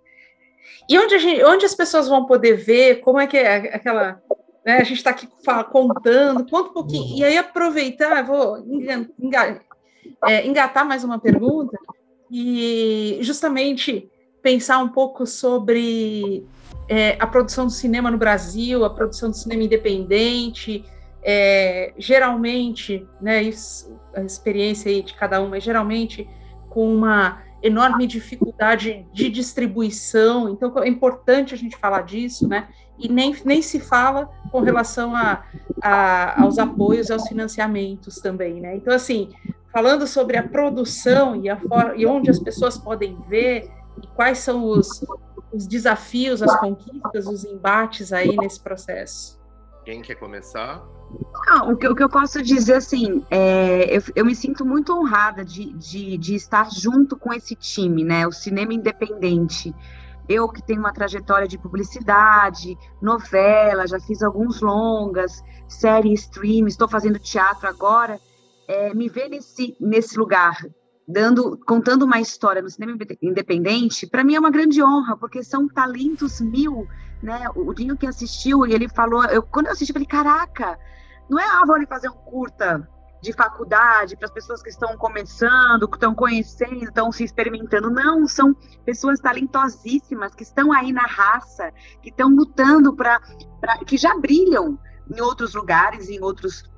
E 0.88 0.98
onde, 0.98 1.18
gente, 1.18 1.44
onde, 1.44 1.66
as 1.66 1.74
pessoas 1.74 2.08
vão 2.08 2.26
poder 2.26 2.56
ver? 2.56 3.00
Como 3.00 3.20
é 3.20 3.26
que 3.26 3.36
é 3.36 3.74
aquela. 3.74 4.22
Né, 4.64 4.76
a 4.76 4.84
gente 4.84 4.98
está 4.98 5.10
aqui 5.10 5.28
contando, 5.70 6.48
conta 6.48 6.70
um 6.70 6.72
pouquinho. 6.72 7.18
E 7.18 7.24
aí 7.24 7.36
aproveitar, 7.36 8.22
vou 8.22 8.58
engatar, 9.18 9.60
é, 10.24 10.46
engatar 10.46 10.86
mais 10.86 11.04
uma 11.04 11.18
pergunta. 11.18 11.76
E 12.30 13.18
justamente 13.20 14.10
pensar 14.42 14.78
um 14.78 14.88
pouco 14.88 15.26
sobre 15.26 16.44
é, 16.88 17.16
a 17.18 17.26
produção 17.26 17.66
do 17.66 17.72
cinema 17.72 18.10
no 18.10 18.18
Brasil, 18.18 18.84
a 18.84 18.90
produção 18.90 19.30
do 19.30 19.36
cinema 19.36 19.62
independente. 19.62 20.84
É, 21.22 21.94
geralmente, 21.96 23.06
né, 23.20 23.42
isso, 23.42 23.96
a 24.14 24.22
experiência 24.22 24.90
aí 24.90 25.02
de 25.02 25.14
cada 25.14 25.40
um, 25.40 25.48
mas 25.48 25.62
geralmente 25.62 26.28
com 26.68 26.92
uma 26.92 27.42
enorme 27.62 28.06
dificuldade 28.06 29.06
de 29.12 29.30
distribuição, 29.30 30.48
então 30.48 30.72
é 30.82 30.88
importante 30.88 31.54
a 31.54 31.56
gente 31.56 31.76
falar 31.76 32.02
disso, 32.02 32.48
né? 32.48 32.68
E 32.98 33.08
nem, 33.08 33.34
nem 33.44 33.62
se 33.62 33.78
fala 33.78 34.28
com 34.50 34.60
relação 34.60 35.14
a, 35.14 35.44
a, 35.80 36.42
aos 36.42 36.58
apoios, 36.58 37.10
aos 37.10 37.28
financiamentos 37.28 38.16
também, 38.16 38.60
né? 38.60 38.74
Então, 38.74 38.92
assim, 38.92 39.30
falando 39.72 40.06
sobre 40.06 40.36
a 40.36 40.42
produção 40.42 41.36
e, 41.36 41.48
a 41.48 41.58
e 41.96 42.04
onde 42.04 42.30
as 42.30 42.38
pessoas 42.38 42.76
podem 42.76 43.16
ver, 43.28 43.70
e 44.00 44.06
quais 44.08 44.38
são 44.38 44.64
os, 44.64 45.04
os 45.52 45.66
desafios, 45.66 46.42
as 46.42 46.58
conquistas, 46.58 47.26
os 47.26 47.44
embates 47.44 48.12
aí 48.12 48.36
nesse 48.36 48.60
processo? 48.60 49.40
Quem 49.84 50.00
quer 50.00 50.14
começar? 50.14 50.82
Não, 51.46 51.72
o, 51.72 51.76
que, 51.76 51.88
o 51.88 51.94
que 51.94 52.02
eu 52.02 52.08
posso 52.08 52.40
dizer, 52.42 52.74
assim, 52.74 53.24
é, 53.30 53.96
eu, 53.96 54.02
eu 54.14 54.24
me 54.24 54.34
sinto 54.34 54.64
muito 54.64 54.96
honrada 54.96 55.44
de, 55.44 55.72
de, 55.72 56.16
de 56.16 56.34
estar 56.34 56.70
junto 56.70 57.16
com 57.16 57.32
esse 57.32 57.54
time, 57.54 58.04
né? 58.04 58.26
O 58.26 58.32
cinema 58.32 58.72
independente. 58.72 59.74
Eu 60.28 60.48
que 60.48 60.62
tenho 60.62 60.78
uma 60.78 60.92
trajetória 60.92 61.48
de 61.48 61.58
publicidade, 61.58 62.78
novela, 63.00 63.86
já 63.86 63.98
fiz 63.98 64.22
alguns 64.22 64.60
longas, 64.60 65.42
série 65.68 66.12
stream, 66.14 66.68
estou 66.68 66.88
fazendo 66.88 67.18
teatro 67.18 67.68
agora, 67.68 68.20
é, 68.68 68.94
me 68.94 69.08
ver 69.08 69.28
nesse, 69.28 69.76
nesse 69.80 70.16
lugar 70.16 70.56
dando, 71.06 71.58
contando 71.66 72.04
uma 72.04 72.20
história 72.20 72.62
no 72.62 72.70
cinema 72.70 72.96
independente, 73.20 74.06
para 74.06 74.24
mim 74.24 74.34
é 74.34 74.40
uma 74.40 74.50
grande 74.50 74.82
honra, 74.82 75.16
porque 75.16 75.42
são 75.42 75.68
talentos 75.68 76.40
mil, 76.40 76.86
né? 77.22 77.46
O 77.54 77.72
Dinho 77.74 77.96
que 77.96 78.06
assistiu, 78.06 78.66
e 78.66 78.72
ele 78.72 78.88
falou, 78.88 79.24
eu, 79.24 79.42
quando 79.42 79.66
eu 79.66 79.72
assisti, 79.72 79.90
eu 79.90 79.94
falei, 79.94 80.08
caraca, 80.08 80.78
não 81.28 81.38
é, 81.38 81.44
ah, 81.44 81.62
vou 81.66 81.76
fazer 81.86 82.08
um 82.08 82.14
curta 82.14 82.88
de 83.22 83.32
faculdade 83.32 84.16
para 84.16 84.26
as 84.26 84.32
pessoas 84.32 84.60
que 84.60 84.68
estão 84.68 84.96
começando, 84.96 85.88
que 85.88 85.96
estão 85.96 86.12
conhecendo, 86.12 86.82
estão 86.82 87.12
se 87.12 87.22
experimentando. 87.22 87.88
Não, 87.88 88.26
são 88.26 88.52
pessoas 88.84 89.20
talentosíssimas 89.20 90.34
que 90.34 90.42
estão 90.42 90.72
aí 90.72 90.92
na 90.92 91.06
raça, 91.06 91.72
que 92.02 92.10
estão 92.10 92.28
lutando 92.28 92.94
para 92.94 93.20
que 93.86 93.96
já 93.96 94.18
brilham 94.18 94.76
em 95.08 95.20
outros 95.20 95.54
lugares, 95.54 96.10
em 96.10 96.20
outros 96.20 96.70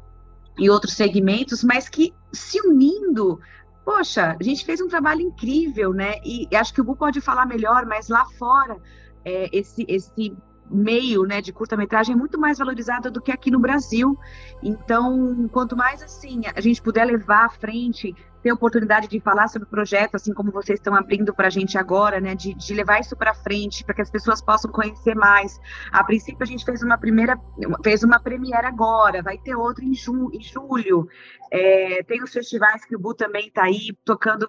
em 0.56 0.68
outros 0.68 0.92
segmentos, 0.92 1.64
mas 1.64 1.88
que 1.88 2.14
se 2.32 2.60
unindo 2.60 3.40
poxa, 3.85 4.37
a 4.38 4.42
gente 4.42 4.64
fez 4.64 4.81
um 4.81 4.88
trabalho 4.88 5.20
incrível, 5.20 5.92
né? 5.92 6.16
E 6.25 6.49
acho 6.57 6.73
que 6.73 6.81
o 6.81 6.85
Bu 6.85 6.97
pode 6.97 7.20
falar 7.20 7.47
melhor, 7.47 7.85
mas 7.87 8.09
lá 8.09 8.25
fora, 8.38 8.81
é, 9.25 9.49
esse, 9.53 9.85
esse 9.88 10.37
meio 10.70 11.24
né, 11.24 11.40
de 11.40 11.53
curta-metragem 11.53 12.14
é 12.14 12.18
muito 12.18 12.38
mais 12.38 12.59
valorizado 12.59 13.11
do 13.11 13.20
que 13.20 13.33
aqui 13.33 13.50
no 13.50 13.59
Brasil. 13.59 14.18
Então, 14.62 15.48
quanto 15.53 15.77
mais 15.77 16.03
assim 16.03 16.42
a 16.55 16.61
gente 16.61 16.83
puder 16.83 17.05
levar 17.05 17.44
à 17.44 17.48
frente 17.48 18.14
ter 18.44 18.53
oportunidade 18.53 19.09
de 19.09 19.18
falar 19.20 19.48
sobre 19.48 19.66
o 19.66 19.70
projeto, 19.70 20.16
assim 20.16 20.35
como 20.35 20.53
vocês 20.53 20.79
estão 20.79 20.94
abrindo 20.94 21.33
para 21.33 21.46
a 21.46 21.50
gente 21.50 21.79
agora, 21.79 22.20
né, 22.20 22.35
de, 22.35 22.53
de 22.53 22.74
levar 22.74 23.00
isso 23.00 23.16
para 23.16 23.33
frente, 23.33 23.83
para 23.83 23.94
que 23.94 24.03
as 24.03 24.11
pessoas 24.11 24.42
possam 24.42 24.70
conhecer 24.70 25.14
mais. 25.14 25.59
A 25.90 26.05
princípio, 26.05 26.42
a 26.42 26.46
gente 26.46 26.62
fez 26.62 26.83
uma 26.83 26.98
primeira, 26.98 27.40
fez 27.83 28.03
uma 28.03 28.20
premiere 28.20 28.66
agora, 28.66 29.22
vai 29.22 29.38
ter 29.38 29.57
outra 29.57 29.83
em, 29.83 29.94
ju, 29.94 30.31
em 30.31 30.42
julho. 30.42 31.09
É, 31.50 32.03
tem 32.03 32.22
os 32.22 32.35
festivais 32.35 32.85
que 32.85 32.94
o 32.94 32.98
Bu 32.98 33.14
também 33.14 33.46
está 33.46 33.64
aí 33.64 33.96
tocando, 34.05 34.46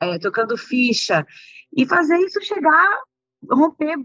é, 0.00 0.18
tocando 0.18 0.56
ficha. 0.56 1.24
E 1.72 1.86
fazer 1.86 2.16
isso 2.16 2.42
chegar 2.42 3.00
romper 3.50 3.96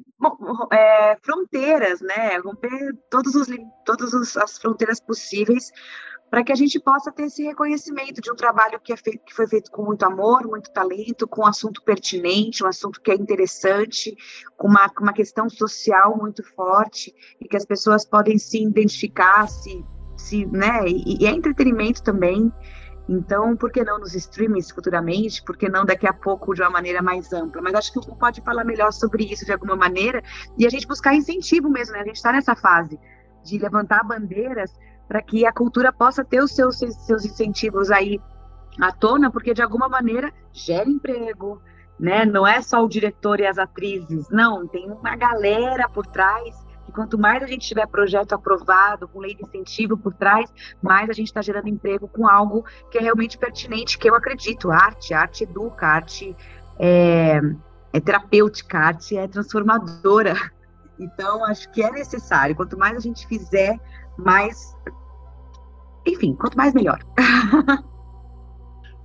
é, 0.72 1.18
fronteiras, 1.22 2.02
né? 2.02 2.38
Romper 2.38 2.96
todos 3.10 3.36
os, 3.36 3.48
todas 3.86 4.38
as 4.38 4.58
fronteiras 4.58 5.00
possíveis 5.00 5.72
para 6.32 6.46
que 6.46 6.52
a 6.54 6.56
gente 6.56 6.80
possa 6.80 7.12
ter 7.12 7.24
esse 7.24 7.44
reconhecimento 7.44 8.22
de 8.22 8.32
um 8.32 8.36
trabalho 8.36 8.80
que, 8.80 8.94
é 8.94 8.96
feito, 8.96 9.20
que 9.26 9.36
foi 9.36 9.46
feito 9.46 9.70
com 9.70 9.84
muito 9.84 10.04
amor, 10.04 10.48
muito 10.48 10.72
talento, 10.72 11.28
com 11.28 11.42
um 11.42 11.46
assunto 11.46 11.84
pertinente, 11.84 12.64
um 12.64 12.68
assunto 12.68 13.02
que 13.02 13.12
é 13.12 13.16
interessante, 13.16 14.16
com 14.56 14.70
uma, 14.70 14.88
com 14.88 15.04
uma 15.04 15.12
questão 15.12 15.50
social 15.50 16.18
muito 16.18 16.42
forte, 16.56 17.14
e 17.38 17.50
que 17.50 17.58
as 17.58 17.66
pessoas 17.66 18.06
podem 18.06 18.38
se 18.38 18.64
identificar, 18.64 19.46
se, 19.50 19.86
se, 20.16 20.46
né, 20.46 20.88
e, 20.88 21.22
e 21.22 21.28
é 21.28 21.32
entretenimento 21.32 22.02
também, 22.02 22.50
então, 23.14 23.58
por 23.58 23.70
que 23.70 23.84
não 23.84 24.00
nos 24.00 24.16
streamings 24.16 24.72
futuramente? 24.72 25.44
Por 25.44 25.58
que 25.58 25.68
não 25.68 25.84
daqui 25.84 26.08
a 26.08 26.14
pouco 26.14 26.54
de 26.54 26.62
uma 26.62 26.70
maneira 26.70 27.02
mais 27.02 27.34
ampla? 27.34 27.62
Mas 27.62 27.76
acho 27.76 27.92
que 27.92 28.00
o 28.00 28.16
pode 28.16 28.40
falar 28.40 28.64
melhor 28.64 28.94
sobre 28.94 29.26
isso 29.26 29.46
de 29.46 29.52
alguma 29.52 29.76
maneira 29.76 30.24
e 30.58 30.66
a 30.66 30.70
gente 30.70 30.88
buscar 30.88 31.14
incentivo 31.14 31.70
mesmo, 31.70 31.94
né? 31.94 32.00
A 32.00 32.06
gente 32.06 32.16
está 32.16 32.32
nessa 32.32 32.56
fase 32.56 32.98
de 33.44 33.58
levantar 33.58 34.06
bandeiras 34.06 34.72
para 35.10 35.22
que 35.22 35.46
a 35.46 35.52
cultura 35.52 35.92
possa 35.92 36.24
ter 36.24 36.42
os 36.42 36.56
seus, 36.56 36.78
seus 36.78 37.26
incentivos 37.26 37.92
aí 37.92 38.18
à 38.80 38.94
tona, 38.94 39.30
porque 39.30 39.54
de 39.54 39.62
alguma 39.62 39.90
maneira 39.90 40.32
gera 40.54 40.90
emprego, 40.90 41.62
né? 42.00 42.24
Não 42.24 42.48
é 42.48 42.62
só 42.62 42.82
o 42.82 42.88
diretor 42.88 43.42
e 43.42 43.46
as 43.46 43.58
atrizes, 43.58 44.30
não, 44.30 44.66
tem 44.66 44.90
uma 44.90 45.18
galera 45.18 45.90
por 45.90 46.08
trás. 46.08 46.61
E 46.88 46.92
quanto 46.92 47.18
mais 47.18 47.42
a 47.44 47.48
gente 47.48 47.68
tiver 47.68 47.88
projeto 47.88 48.34
aprovado, 48.34 49.08
com 49.08 49.20
lei 49.20 49.36
de 49.36 49.44
incentivo 49.44 49.98
por 49.98 50.14
trás, 50.14 50.52
mais 50.82 51.10
a 51.10 51.14
gente 51.14 51.28
está 51.28 51.42
gerando 51.42 51.70
emprego 51.70 52.08
com 52.08 52.28
algo 52.28 52.66
que 52.90 52.98
é 52.98 53.02
realmente 53.02 53.38
pertinente, 53.38 53.98
que 53.98 54.10
eu 54.10 54.16
acredito. 54.16 54.72
Arte, 54.72 55.14
arte 55.14 55.44
educa, 55.44 55.86
arte 55.88 56.36
é, 56.80 57.40
é 57.94 58.00
terapêutica, 58.00 58.78
arte 58.78 59.18
é 59.18 59.28
transformadora. 59.28 60.36
Então, 61.00 61.46
acho 61.46 61.72
que 61.72 61.82
é 61.82 61.92
necessário. 61.92 62.56
Quanto 62.56 62.78
mais 62.78 62.96
a 62.96 63.00
gente 63.00 63.26
fizer, 63.28 63.80
mais 64.18 64.76
enfim, 66.06 66.36
quanto 66.36 66.58
mais 66.58 66.74
melhor. 66.74 67.00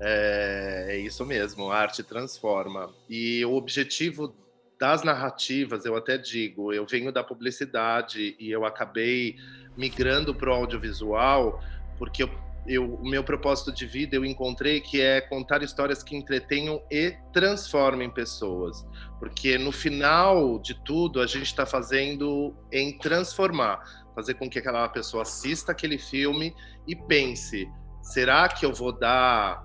é, 0.00 0.86
é 0.90 0.98
isso 0.98 1.24
mesmo, 1.24 1.70
a 1.70 1.78
arte 1.78 2.02
transforma. 2.02 2.90
E 3.08 3.44
o 3.44 3.54
objetivo 3.54 4.34
das 4.78 5.02
narrativas, 5.02 5.84
eu 5.84 5.96
até 5.96 6.18
digo, 6.18 6.72
eu 6.72 6.86
venho 6.86 7.10
da 7.10 7.24
publicidade 7.24 8.36
e 8.38 8.50
eu 8.50 8.64
acabei 8.64 9.36
migrando 9.76 10.34
para 10.34 10.50
o 10.50 10.54
audiovisual 10.54 11.62
porque 11.98 12.22
eu 12.22 12.30
eu, 12.68 12.94
o 12.94 13.08
meu 13.08 13.22
propósito 13.22 13.72
de 13.72 13.86
vida 13.86 14.16
eu 14.16 14.24
encontrei 14.24 14.80
que 14.80 15.00
é 15.00 15.20
contar 15.20 15.62
histórias 15.62 16.02
que 16.02 16.16
entretenham 16.16 16.82
e 16.90 17.16
transformem 17.32 18.10
pessoas. 18.10 18.84
Porque 19.18 19.56
no 19.56 19.72
final 19.72 20.58
de 20.58 20.74
tudo, 20.84 21.20
a 21.20 21.26
gente 21.26 21.46
está 21.46 21.64
fazendo 21.64 22.54
em 22.72 22.98
transformar, 22.98 23.82
fazer 24.14 24.34
com 24.34 24.48
que 24.50 24.58
aquela 24.58 24.88
pessoa 24.88 25.22
assista 25.22 25.72
aquele 25.72 25.98
filme 25.98 26.54
e 26.86 26.94
pense: 26.94 27.68
será 28.02 28.48
que 28.48 28.66
eu 28.66 28.72
vou 28.72 28.92
dar 28.92 29.64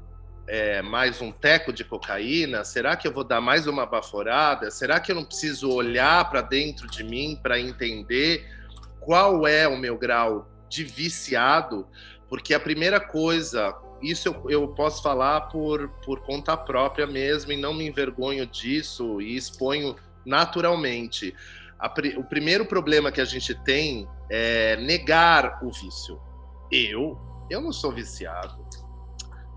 é, 0.51 0.81
mais 0.81 1.21
um 1.21 1.31
teco 1.31 1.71
de 1.71 1.85
cocaína? 1.85 2.65
Será 2.65 2.97
que 2.97 3.07
eu 3.07 3.13
vou 3.13 3.23
dar 3.23 3.39
mais 3.39 3.67
uma 3.67 3.85
baforada? 3.85 4.69
Será 4.69 4.99
que 4.99 5.09
eu 5.09 5.15
não 5.15 5.23
preciso 5.23 5.71
olhar 5.71 6.29
para 6.29 6.41
dentro 6.41 6.89
de 6.89 7.05
mim 7.05 7.39
para 7.41 7.57
entender 7.57 8.45
qual 8.99 9.47
é 9.47 9.65
o 9.65 9.77
meu 9.77 9.97
grau 9.97 10.51
de 10.67 10.83
viciado? 10.83 11.87
Porque 12.27 12.53
a 12.53 12.59
primeira 12.59 12.99
coisa, 12.99 13.73
isso 14.01 14.27
eu, 14.27 14.49
eu 14.49 14.67
posso 14.67 15.01
falar 15.01 15.39
por, 15.47 15.87
por 16.03 16.19
conta 16.19 16.57
própria 16.57 17.07
mesmo, 17.07 17.53
e 17.53 17.57
não 17.57 17.73
me 17.73 17.87
envergonho 17.87 18.45
disso 18.45 19.21
e 19.21 19.37
exponho 19.37 19.95
naturalmente. 20.25 21.33
A, 21.79 21.87
o 22.17 22.25
primeiro 22.25 22.65
problema 22.65 23.09
que 23.09 23.21
a 23.21 23.25
gente 23.25 23.55
tem 23.63 24.05
é 24.29 24.75
negar 24.75 25.63
o 25.63 25.71
vício. 25.71 26.19
Eu, 26.69 27.17
eu 27.49 27.61
não 27.61 27.71
sou 27.71 27.93
viciado. 27.93 28.61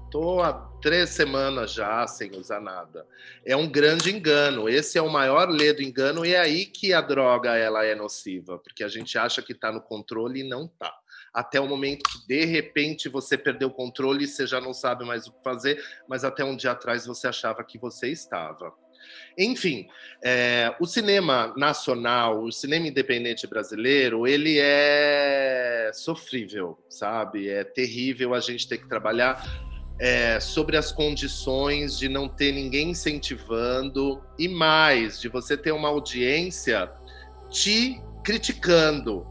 Tô 0.09 0.41
há 0.41 0.53
três 0.85 1.09
semanas 1.09 1.73
já 1.73 2.07
sem 2.07 2.31
usar 2.37 2.61
nada. 2.61 3.07
É 3.43 3.57
um 3.57 3.67
grande 3.67 4.15
engano. 4.15 4.69
Esse 4.69 4.99
é 4.99 5.03
o 5.03 5.09
maior 5.09 5.49
ledo 5.49 5.81
engano 5.81 6.27
e 6.27 6.35
é 6.35 6.39
aí 6.39 6.67
que 6.67 6.93
a 6.93 7.01
droga 7.01 7.57
ela 7.57 7.87
é 7.87 7.95
nociva, 7.95 8.59
porque 8.59 8.85
a 8.85 8.89
gente 8.89 9.17
acha 9.17 9.41
que 9.41 9.53
está 9.53 9.73
no 9.73 9.81
controle 9.81 10.41
e 10.41 10.49
não 10.49 10.67
está 10.67 10.95
até 11.33 11.59
o 11.59 11.67
momento 11.67 12.03
que 12.03 12.27
de 12.29 12.45
repente 12.45 13.09
você 13.09 13.39
perdeu 13.39 13.69
o 13.69 13.73
controle 13.73 14.25
e 14.25 14.29
você 14.29 14.47
já 14.47 14.61
não 14.61 14.75
sabe 14.75 15.07
mais 15.07 15.27
o 15.27 15.33
que 15.33 15.43
fazer, 15.43 15.83
mas 16.07 16.23
até 16.23 16.45
um 16.45 16.55
dia 16.55 16.73
atrás 16.73 17.07
você 17.07 17.27
achava 17.27 17.65
que 17.65 17.79
você 17.79 18.11
estava. 18.11 18.71
Enfim, 19.39 19.89
é, 20.23 20.75
o 20.79 20.87
cinema 20.87 21.55
nacional, 21.57 22.43
o 22.43 22.53
cinema 22.53 22.87
independente 22.87 23.47
brasileiro, 23.47 24.27
ele 24.27 24.59
é 24.61 25.91
sofrível, 25.95 26.79
sabe? 26.91 27.49
É 27.49 27.65
terrível 27.65 28.35
a 28.35 28.41
gente 28.41 28.69
ter 28.69 28.79
que 28.79 28.89
trabalhar 28.89 29.43
é, 29.99 30.41
sobre 30.41 30.77
as 30.77 30.91
condições 30.91 31.99
de 31.99 32.09
não 32.09 32.29
ter 32.29 32.53
ninguém 32.53 32.91
incentivando 32.91 34.23
e 34.39 34.49
mais, 34.49 35.21
de 35.21 35.29
você 35.29 35.57
ter 35.57 35.73
uma 35.73 35.89
audiência 35.89 36.91
te 37.51 38.01
criticando. 38.25 39.27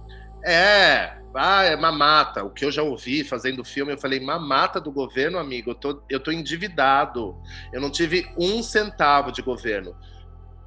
É, 0.45 1.17
ah, 1.35 1.63
é 1.63 1.75
mamata. 1.75 2.43
O 2.43 2.49
que 2.49 2.63
eu 2.63 2.71
já 2.71 2.83
ouvi 2.83 3.23
fazendo 3.23 3.63
filme, 3.63 3.93
eu 3.93 3.97
falei, 3.97 4.19
mamata 4.19 4.79
do 4.79 4.91
governo, 4.91 5.37
amigo. 5.37 5.71
Eu 5.71 5.75
tô, 5.75 6.03
eu 6.09 6.19
tô 6.19 6.31
endividado. 6.31 7.35
Eu 7.71 7.81
não 7.81 7.89
tive 7.89 8.31
um 8.37 8.61
centavo 8.61 9.31
de 9.31 9.41
governo. 9.41 9.95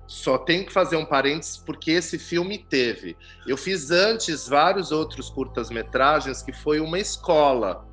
Só 0.06 0.38
tenho 0.38 0.64
que 0.64 0.72
fazer 0.72 0.96
um 0.96 1.04
parênteses 1.04 1.56
porque 1.56 1.92
esse 1.92 2.18
filme 2.18 2.59
teve. 2.59 3.16
Eu 3.46 3.56
fiz 3.56 3.90
antes 3.90 4.48
vários 4.48 4.92
outros 4.92 5.30
curtas-metragens 5.30 6.42
que 6.42 6.52
foi 6.52 6.80
uma 6.80 6.98
escola. 6.98 7.87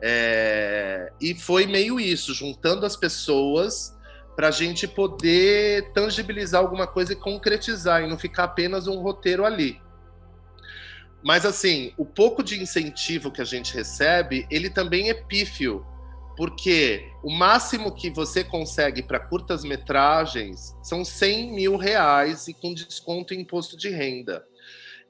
É... 0.00 1.12
E 1.20 1.34
foi 1.34 1.66
meio 1.66 1.98
isso, 1.98 2.34
juntando 2.34 2.84
as 2.84 2.96
pessoas 2.96 3.94
para 4.36 4.48
a 4.48 4.50
gente 4.50 4.88
poder 4.88 5.92
tangibilizar 5.92 6.60
alguma 6.60 6.86
coisa 6.86 7.12
e 7.12 7.16
concretizar 7.16 8.02
e 8.02 8.08
não 8.08 8.18
ficar 8.18 8.44
apenas 8.44 8.86
um 8.86 8.98
roteiro 9.00 9.44
ali. 9.44 9.80
Mas 11.22 11.46
assim, 11.46 11.92
o 11.96 12.04
pouco 12.04 12.42
de 12.42 12.60
incentivo 12.60 13.30
que 13.30 13.40
a 13.40 13.44
gente 13.46 13.72
recebe, 13.72 14.46
ele 14.50 14.68
também 14.68 15.08
é 15.08 15.14
pífio, 15.14 15.86
porque 16.36 17.10
o 17.22 17.32
máximo 17.32 17.94
que 17.94 18.10
você 18.10 18.44
consegue 18.44 19.02
para 19.02 19.20
curtas 19.20 19.64
metragens 19.64 20.74
são 20.82 21.04
100 21.04 21.54
mil 21.54 21.76
reais 21.76 22.48
e 22.48 22.52
com 22.52 22.74
desconto 22.74 23.32
em 23.32 23.40
imposto 23.40 23.76
de 23.76 23.88
renda. 23.88 24.44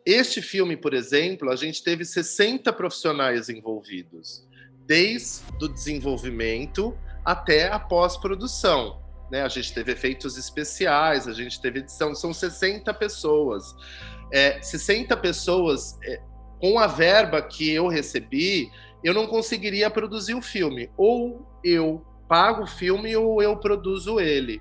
Este 0.06 0.42
filme, 0.42 0.76
por 0.76 0.92
exemplo, 0.92 1.50
a 1.50 1.56
gente 1.56 1.82
teve 1.82 2.04
60 2.04 2.70
profissionais 2.74 3.48
envolvidos, 3.48 4.46
desde 4.86 5.42
o 5.60 5.68
desenvolvimento 5.68 6.96
até 7.24 7.70
a 7.70 7.78
pós-produção. 7.78 9.02
Né? 9.30 9.42
A 9.42 9.48
gente 9.48 9.72
teve 9.72 9.92
efeitos 9.92 10.36
especiais, 10.36 11.26
a 11.26 11.32
gente 11.32 11.60
teve 11.60 11.80
edição, 11.80 12.14
são 12.14 12.32
60 12.32 12.92
pessoas 12.94 13.74
é, 14.34 14.60
60 14.60 15.16
pessoas, 15.16 15.96
é, 16.04 16.20
com 16.60 16.78
a 16.78 16.88
verba 16.88 17.40
que 17.40 17.70
eu 17.70 17.86
recebi, 17.86 18.68
eu 19.02 19.14
não 19.14 19.26
conseguiria 19.26 19.88
produzir 19.88 20.34
o 20.34 20.42
filme. 20.42 20.90
Ou 20.96 21.46
eu 21.62 22.04
pago 22.28 22.64
o 22.64 22.66
filme 22.66 23.14
ou 23.16 23.40
eu 23.40 23.56
produzo 23.56 24.18
ele. 24.18 24.60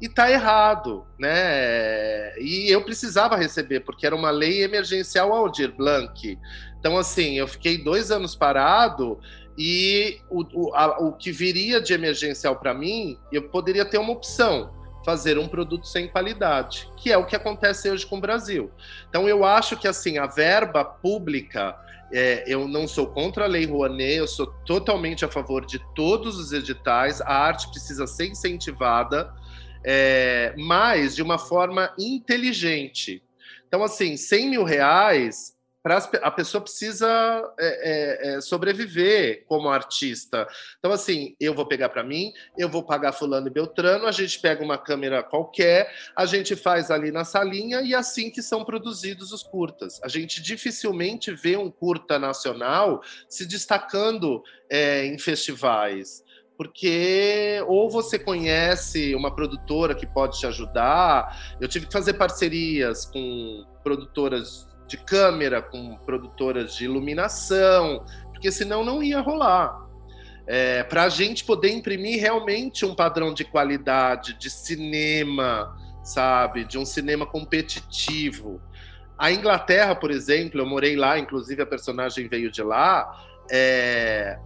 E 0.00 0.08
tá 0.08 0.30
errado, 0.30 1.04
né? 1.18 2.38
E 2.38 2.68
eu 2.70 2.82
precisava 2.82 3.36
receber, 3.36 3.80
porque 3.80 4.06
era 4.06 4.14
uma 4.16 4.30
lei 4.30 4.62
emergencial 4.62 5.32
Aldir 5.32 5.74
Blanc. 5.74 6.38
Então, 6.78 6.96
assim, 6.96 7.38
eu 7.38 7.46
fiquei 7.46 7.82
dois 7.82 8.10
anos 8.10 8.34
parado 8.34 9.18
e 9.62 10.22
o, 10.30 10.42
o, 10.54 10.74
a, 10.74 11.00
o 11.00 11.12
que 11.12 11.30
viria 11.30 11.82
de 11.82 11.92
emergencial 11.92 12.56
para 12.56 12.72
mim, 12.72 13.18
eu 13.30 13.42
poderia 13.50 13.84
ter 13.84 13.98
uma 13.98 14.12
opção 14.12 14.72
fazer 15.04 15.36
um 15.36 15.46
produto 15.46 15.86
sem 15.86 16.08
qualidade, 16.08 16.88
que 16.96 17.12
é 17.12 17.18
o 17.18 17.26
que 17.26 17.36
acontece 17.36 17.90
hoje 17.90 18.06
com 18.06 18.16
o 18.16 18.20
Brasil. 18.22 18.70
Então 19.10 19.28
eu 19.28 19.44
acho 19.44 19.76
que 19.76 19.86
assim 19.86 20.16
a 20.16 20.26
verba 20.26 20.82
pública, 20.82 21.76
é, 22.10 22.42
eu 22.46 22.66
não 22.66 22.88
sou 22.88 23.08
contra 23.08 23.44
a 23.44 23.46
Lei 23.46 23.66
Rouanet, 23.66 24.16
eu 24.16 24.26
sou 24.26 24.46
totalmente 24.64 25.26
a 25.26 25.28
favor 25.28 25.66
de 25.66 25.78
todos 25.94 26.38
os 26.38 26.54
editais. 26.54 27.20
A 27.20 27.30
arte 27.30 27.68
precisa 27.68 28.06
ser 28.06 28.28
incentivada, 28.28 29.30
é, 29.84 30.54
mas 30.56 31.14
de 31.14 31.22
uma 31.22 31.36
forma 31.36 31.92
inteligente. 31.98 33.22
Então 33.68 33.82
assim, 33.82 34.16
100 34.16 34.48
mil 34.48 34.64
reais 34.64 35.54
Pra, 35.82 35.96
a 35.96 36.30
pessoa 36.30 36.60
precisa 36.60 37.08
é, 37.58 38.32
é, 38.32 38.34
é, 38.36 38.40
sobreviver 38.40 39.44
como 39.46 39.70
artista. 39.70 40.46
Então, 40.78 40.92
assim, 40.92 41.34
eu 41.40 41.54
vou 41.54 41.66
pegar 41.66 41.88
para 41.88 42.04
mim, 42.04 42.32
eu 42.58 42.68
vou 42.68 42.82
pagar 42.82 43.12
Fulano 43.12 43.46
e 43.46 43.50
Beltrano, 43.50 44.06
a 44.06 44.12
gente 44.12 44.38
pega 44.40 44.62
uma 44.62 44.76
câmera 44.76 45.22
qualquer, 45.22 45.90
a 46.14 46.26
gente 46.26 46.54
faz 46.54 46.90
ali 46.90 47.10
na 47.10 47.24
salinha 47.24 47.80
e 47.80 47.94
é 47.94 47.96
assim 47.96 48.30
que 48.30 48.42
são 48.42 48.62
produzidos 48.64 49.32
os 49.32 49.42
curtas. 49.42 49.98
A 50.02 50.08
gente 50.08 50.42
dificilmente 50.42 51.32
vê 51.32 51.56
um 51.56 51.70
curta 51.70 52.18
nacional 52.18 53.00
se 53.26 53.46
destacando 53.46 54.42
é, 54.68 55.06
em 55.06 55.18
festivais 55.18 56.22
porque 56.60 57.64
ou 57.68 57.88
você 57.88 58.18
conhece 58.18 59.14
uma 59.14 59.34
produtora 59.34 59.94
que 59.94 60.06
pode 60.06 60.38
te 60.38 60.46
ajudar. 60.46 61.56
Eu 61.58 61.66
tive 61.66 61.86
que 61.86 61.92
fazer 61.94 62.12
parcerias 62.12 63.06
com 63.06 63.64
produtoras 63.82 64.69
de 64.90 64.96
câmera, 64.96 65.62
com 65.62 65.96
produtoras 65.98 66.74
de 66.74 66.84
iluminação, 66.84 68.04
porque 68.32 68.50
senão 68.50 68.84
não 68.84 69.00
ia 69.00 69.20
rolar. 69.20 69.88
É, 70.46 70.82
para 70.82 71.04
a 71.04 71.08
gente 71.08 71.44
poder 71.44 71.70
imprimir 71.70 72.20
realmente 72.20 72.84
um 72.84 72.92
padrão 72.92 73.32
de 73.32 73.44
qualidade 73.44 74.34
de 74.34 74.50
cinema, 74.50 75.76
sabe? 76.02 76.64
De 76.64 76.76
um 76.76 76.84
cinema 76.84 77.24
competitivo. 77.24 78.60
A 79.16 79.30
Inglaterra, 79.30 79.94
por 79.94 80.10
exemplo, 80.10 80.60
eu 80.60 80.66
morei 80.66 80.96
lá, 80.96 81.18
inclusive 81.18 81.62
a 81.62 81.66
personagem 81.66 82.26
veio 82.28 82.50
de 82.50 82.64
lá. 82.64 83.16
É, 83.48 84.40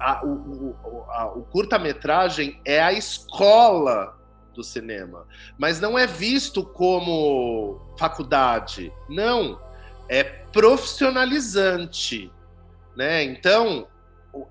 a, 0.00 0.26
o, 0.26 0.74
o, 0.74 1.38
o 1.38 1.42
curta-metragem 1.44 2.60
é 2.64 2.82
a 2.82 2.92
escola 2.92 4.16
do 4.52 4.64
cinema, 4.64 5.26
mas 5.56 5.78
não 5.80 5.96
é 5.96 6.06
visto 6.08 6.64
como 6.64 7.94
faculdade. 7.96 8.92
Não, 9.08 9.60
é 10.08 10.24
profissionalizante, 10.24 12.32
né? 12.96 13.22
Então, 13.24 13.86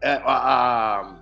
é, 0.01 0.21
a, 0.23 0.25
a, 0.25 1.15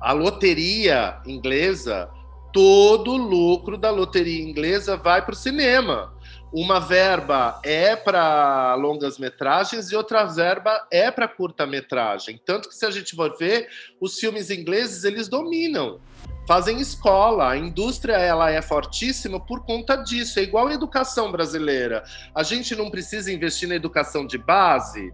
a 0.00 0.12
loteria 0.12 1.20
inglesa, 1.26 2.08
todo 2.52 3.12
o 3.12 3.16
lucro 3.16 3.76
da 3.76 3.90
loteria 3.90 4.42
inglesa 4.42 4.96
vai 4.96 5.22
para 5.22 5.34
o 5.34 5.36
cinema. 5.36 6.14
Uma 6.52 6.80
verba 6.80 7.60
é 7.62 7.96
para 7.96 8.74
longas 8.76 9.18
metragens 9.18 9.90
e 9.90 9.96
outra 9.96 10.24
verba 10.24 10.86
é 10.90 11.10
para 11.10 11.28
curta 11.28 11.66
metragem. 11.66 12.40
Tanto 12.44 12.68
que 12.68 12.74
se 12.74 12.86
a 12.86 12.90
gente 12.90 13.14
for 13.14 13.36
ver, 13.36 13.68
os 14.00 14.18
filmes 14.18 14.50
ingleses 14.50 15.04
eles 15.04 15.28
dominam 15.28 16.00
fazem 16.46 16.80
escola. 16.80 17.50
A 17.50 17.56
indústria 17.56 18.14
ela 18.14 18.50
é 18.50 18.62
fortíssima 18.62 19.38
por 19.38 19.64
conta 19.64 19.96
disso. 19.96 20.38
É 20.38 20.42
igual 20.42 20.68
a 20.68 20.74
educação 20.74 21.30
brasileira. 21.32 22.04
A 22.34 22.42
gente 22.42 22.74
não 22.74 22.90
precisa 22.90 23.32
investir 23.32 23.68
na 23.68 23.74
educação 23.74 24.26
de 24.26 24.38
base. 24.38 25.12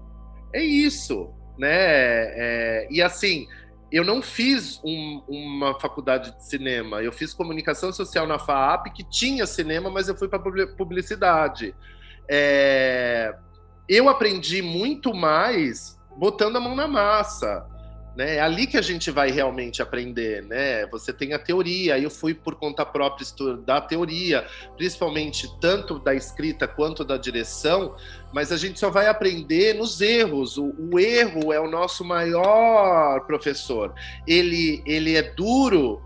É 0.55 0.63
isso, 0.63 1.31
né? 1.59 1.71
É, 1.73 2.89
e 2.91 3.01
assim, 3.01 3.47
eu 3.91 4.05
não 4.05 4.23
fiz 4.23 4.81
um, 4.85 5.23
uma 5.29 5.79
faculdade 5.81 6.37
de 6.37 6.45
cinema. 6.45 7.03
Eu 7.03 7.13
fiz 7.13 7.33
comunicação 7.33 7.93
social 7.93 8.27
na 8.27 8.39
FAAP 8.39 8.93
que 8.95 9.05
tinha 9.05 9.47
cinema, 9.47 9.91
mas 9.91 10.09
eu 10.09 10.17
fui 10.17 10.29
para 10.29 10.39
publicidade. 10.77 11.75
É, 12.29 13.35
eu 13.89 14.09
aprendi 14.09 14.63
muito 14.63 15.15
mais 15.15 15.99
botando 16.17 16.57
a 16.57 16.61
mão 16.61 16.75
na 16.75 16.87
massa 16.87 17.67
Né? 18.17 18.37
É 18.37 18.41
ali 18.41 18.67
que 18.67 18.77
a 18.77 18.83
gente 18.83 19.11
vai 19.11 19.31
realmente 19.31 19.81
aprender, 19.81 20.43
né? 20.43 20.87
Você 20.87 21.13
tem 21.13 21.33
a 21.33 21.39
teoria, 21.39 21.99
eu 21.99 22.11
fui 22.11 22.35
por 22.35 22.57
conta 22.57 22.85
própria 22.85 23.25
estudar 23.25 23.79
a 23.79 23.81
teoria, 23.81 24.47
principalmente 24.77 25.49
tanto 25.61 25.99
da 25.99 26.15
escrita 26.15 26.69
quanto 26.69 27.05
da 27.05 27.17
direção, 27.17 27.97
mas 28.33 28.53
a 28.53 28.57
gente 28.57 28.79
só 28.79 28.91
vai 28.91 29.07
aprender 29.07 29.75
nos 29.75 30.01
erros. 30.01 30.59
O, 30.59 30.75
o 30.93 30.99
erro 30.99 31.53
é 31.53 31.61
o 31.61 31.71
nosso 31.71 32.05
maior 32.05 33.21
professor. 33.27 33.95
Ele, 34.27 34.83
ele 34.85 35.17
é 35.17 35.23
duro, 35.23 36.03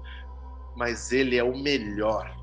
mas 0.77 1.11
ele 1.11 1.37
é 1.37 1.43
o 1.43 1.59
melhor. 1.59 2.37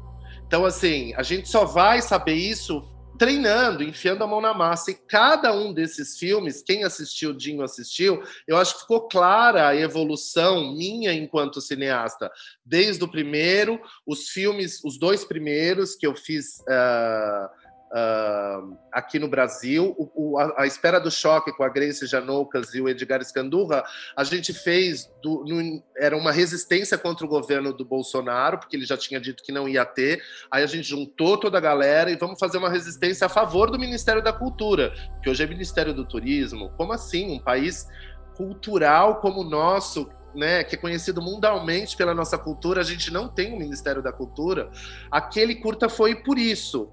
Então, 0.45 0.65
assim, 0.65 1.13
a 1.15 1.23
gente 1.23 1.47
só 1.47 1.65
vai 1.65 2.01
saber 2.01 2.35
isso 2.35 2.92
treinando, 3.17 3.83
enfiando 3.83 4.23
a 4.23 4.27
mão 4.27 4.41
na 4.41 4.53
massa. 4.53 4.91
E 4.91 4.95
cada 4.95 5.53
um 5.53 5.73
desses 5.73 6.17
filmes, 6.17 6.61
quem 6.61 6.83
assistiu, 6.83 7.33
Dinho 7.33 7.63
assistiu, 7.63 8.23
eu 8.47 8.57
acho 8.57 8.75
que 8.75 8.81
ficou 8.81 9.07
clara 9.07 9.67
a 9.67 9.75
evolução 9.75 10.75
minha 10.75 11.13
enquanto 11.13 11.61
cineasta. 11.61 12.31
Desde 12.65 13.03
o 13.03 13.07
primeiro, 13.07 13.79
os 14.05 14.29
filmes, 14.29 14.83
os 14.83 14.97
dois 14.97 15.23
primeiros 15.23 15.95
que 15.95 16.07
eu 16.07 16.15
fiz. 16.15 16.59
Uh, 16.59 17.62
uh, 17.93 18.75
aqui 18.91 19.19
no 19.19 19.27
Brasil. 19.27 19.95
O, 19.97 20.33
o, 20.33 20.39
a, 20.39 20.63
a, 20.63 20.67
Espera 20.67 20.99
do 20.99 21.11
Choque 21.11 21.55
com 21.55 21.63
a 21.63 21.69
Grace 21.69 22.05
Janoucas 22.07 22.73
e 22.73 22.81
o 22.81 22.89
Edgar 22.89 23.21
Escandurra, 23.21 23.83
a 24.15 24.23
gente 24.23 24.51
fez, 24.51 25.09
do, 25.21 25.45
no, 25.45 25.83
era 25.95 26.17
uma 26.17 26.31
resistência 26.31 26.97
contra 26.97 27.25
o 27.25 27.29
governo 27.29 27.71
do 27.71 27.85
Bolsonaro, 27.85 28.57
porque 28.57 28.75
ele 28.75 28.85
já 28.85 28.97
tinha 28.97 29.19
dito 29.21 29.43
que 29.43 29.51
não 29.51 29.69
ia 29.69 29.85
ter. 29.85 30.21
Aí 30.49 30.63
a 30.63 30.67
gente 30.67 30.87
juntou 30.87 31.37
toda 31.37 31.57
a 31.57 31.61
galera 31.61 32.09
e 32.09 32.15
vamos 32.15 32.39
fazer 32.39 32.57
uma 32.57 32.69
resistência 32.69 33.27
a 33.27 33.29
favor 33.29 33.69
do 33.69 33.77
Ministério 33.77 34.23
da 34.23 34.33
Cultura, 34.33 34.93
que 35.21 35.29
hoje 35.29 35.43
é 35.43 35.47
Ministério 35.47 35.93
do 35.93 36.05
Turismo. 36.05 36.71
Como 36.75 36.91
assim? 36.91 37.31
Um 37.31 37.39
país 37.39 37.87
cultural 38.35 39.21
como 39.21 39.41
o 39.41 39.43
nosso, 39.43 40.09
né, 40.33 40.63
que 40.63 40.75
é 40.75 40.77
conhecido 40.77 41.21
mundialmente 41.21 41.95
pela 41.95 42.15
nossa 42.15 42.37
cultura, 42.37 42.81
a 42.81 42.83
gente 42.83 43.11
não 43.11 43.27
tem 43.27 43.53
um 43.53 43.59
Ministério 43.59 44.01
da 44.01 44.11
Cultura. 44.11 44.71
Aquele 45.11 45.55
curta 45.55 45.87
foi 45.87 46.15
por 46.15 46.39
isso. 46.39 46.91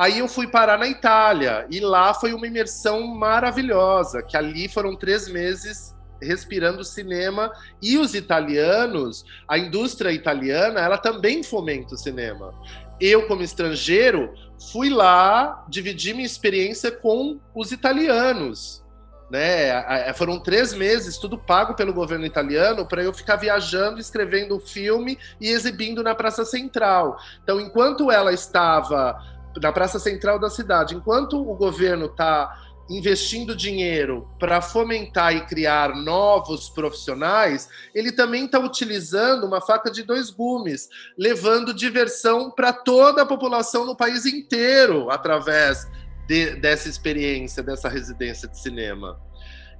Aí 0.00 0.20
eu 0.20 0.28
fui 0.28 0.46
parar 0.46 0.78
na 0.78 0.88
Itália 0.88 1.66
e 1.68 1.78
lá 1.78 2.14
foi 2.14 2.32
uma 2.32 2.46
imersão 2.46 3.06
maravilhosa, 3.06 4.22
que 4.22 4.34
ali 4.34 4.66
foram 4.66 4.96
três 4.96 5.28
meses 5.28 5.94
respirando 6.22 6.82
cinema 6.82 7.52
e 7.82 7.98
os 7.98 8.14
italianos, 8.14 9.26
a 9.46 9.58
indústria 9.58 10.10
italiana, 10.10 10.80
ela 10.80 10.96
também 10.96 11.42
fomenta 11.42 11.96
o 11.96 11.98
cinema. 11.98 12.54
Eu, 12.98 13.26
como 13.26 13.42
estrangeiro, 13.42 14.32
fui 14.72 14.88
lá 14.88 15.66
dividir 15.68 16.14
minha 16.14 16.24
experiência 16.24 16.90
com 16.90 17.38
os 17.54 17.70
italianos. 17.70 18.82
Né? 19.30 20.14
Foram 20.14 20.40
três 20.40 20.72
meses, 20.72 21.18
tudo 21.18 21.36
pago 21.36 21.74
pelo 21.74 21.92
governo 21.92 22.24
italiano, 22.24 22.86
para 22.86 23.02
eu 23.04 23.12
ficar 23.12 23.36
viajando, 23.36 24.00
escrevendo 24.00 24.56
o 24.56 24.60
filme 24.60 25.18
e 25.38 25.48
exibindo 25.48 26.02
na 26.02 26.14
Praça 26.14 26.42
Central. 26.46 27.18
Então, 27.42 27.60
enquanto 27.60 28.10
ela 28.10 28.32
estava 28.32 29.38
na 29.56 29.72
praça 29.72 29.98
central 29.98 30.38
da 30.38 30.50
cidade. 30.50 30.94
Enquanto 30.94 31.40
o 31.40 31.54
governo 31.54 32.06
está 32.06 32.56
investindo 32.90 33.54
dinheiro 33.54 34.28
para 34.38 34.60
fomentar 34.60 35.34
e 35.34 35.46
criar 35.46 35.94
novos 35.94 36.68
profissionais, 36.68 37.68
ele 37.94 38.10
também 38.10 38.46
está 38.46 38.58
utilizando 38.58 39.44
uma 39.44 39.60
faca 39.60 39.90
de 39.90 40.02
dois 40.02 40.30
gumes, 40.30 40.88
levando 41.16 41.72
diversão 41.72 42.50
para 42.50 42.72
toda 42.72 43.22
a 43.22 43.26
população 43.26 43.86
no 43.86 43.96
país 43.96 44.26
inteiro 44.26 45.08
através 45.08 45.86
de, 46.26 46.56
dessa 46.56 46.88
experiência, 46.88 47.62
dessa 47.62 47.88
residência 47.88 48.48
de 48.48 48.58
cinema. 48.58 49.20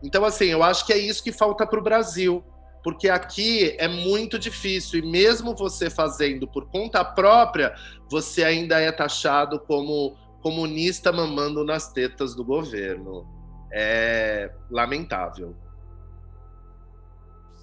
Então, 0.02 0.24
assim, 0.24 0.46
eu 0.46 0.62
acho 0.62 0.86
que 0.86 0.92
é 0.92 0.98
isso 0.98 1.22
que 1.22 1.32
falta 1.32 1.66
para 1.66 1.80
o 1.80 1.82
Brasil 1.82 2.44
porque 2.82 3.08
aqui 3.08 3.76
é 3.78 3.86
muito 3.86 4.38
difícil 4.38 5.00
e 5.00 5.02
mesmo 5.02 5.54
você 5.54 5.90
fazendo 5.90 6.48
por 6.48 6.66
conta 6.70 7.04
própria, 7.04 7.74
você 8.10 8.42
ainda 8.42 8.80
é 8.80 8.90
taxado 8.90 9.60
como 9.60 10.16
comunista 10.40 11.12
mamando 11.12 11.64
nas 11.64 11.92
tetas 11.92 12.34
do 12.34 12.44
governo. 12.44 13.26
É 13.72 14.50
lamentável. 14.70 15.54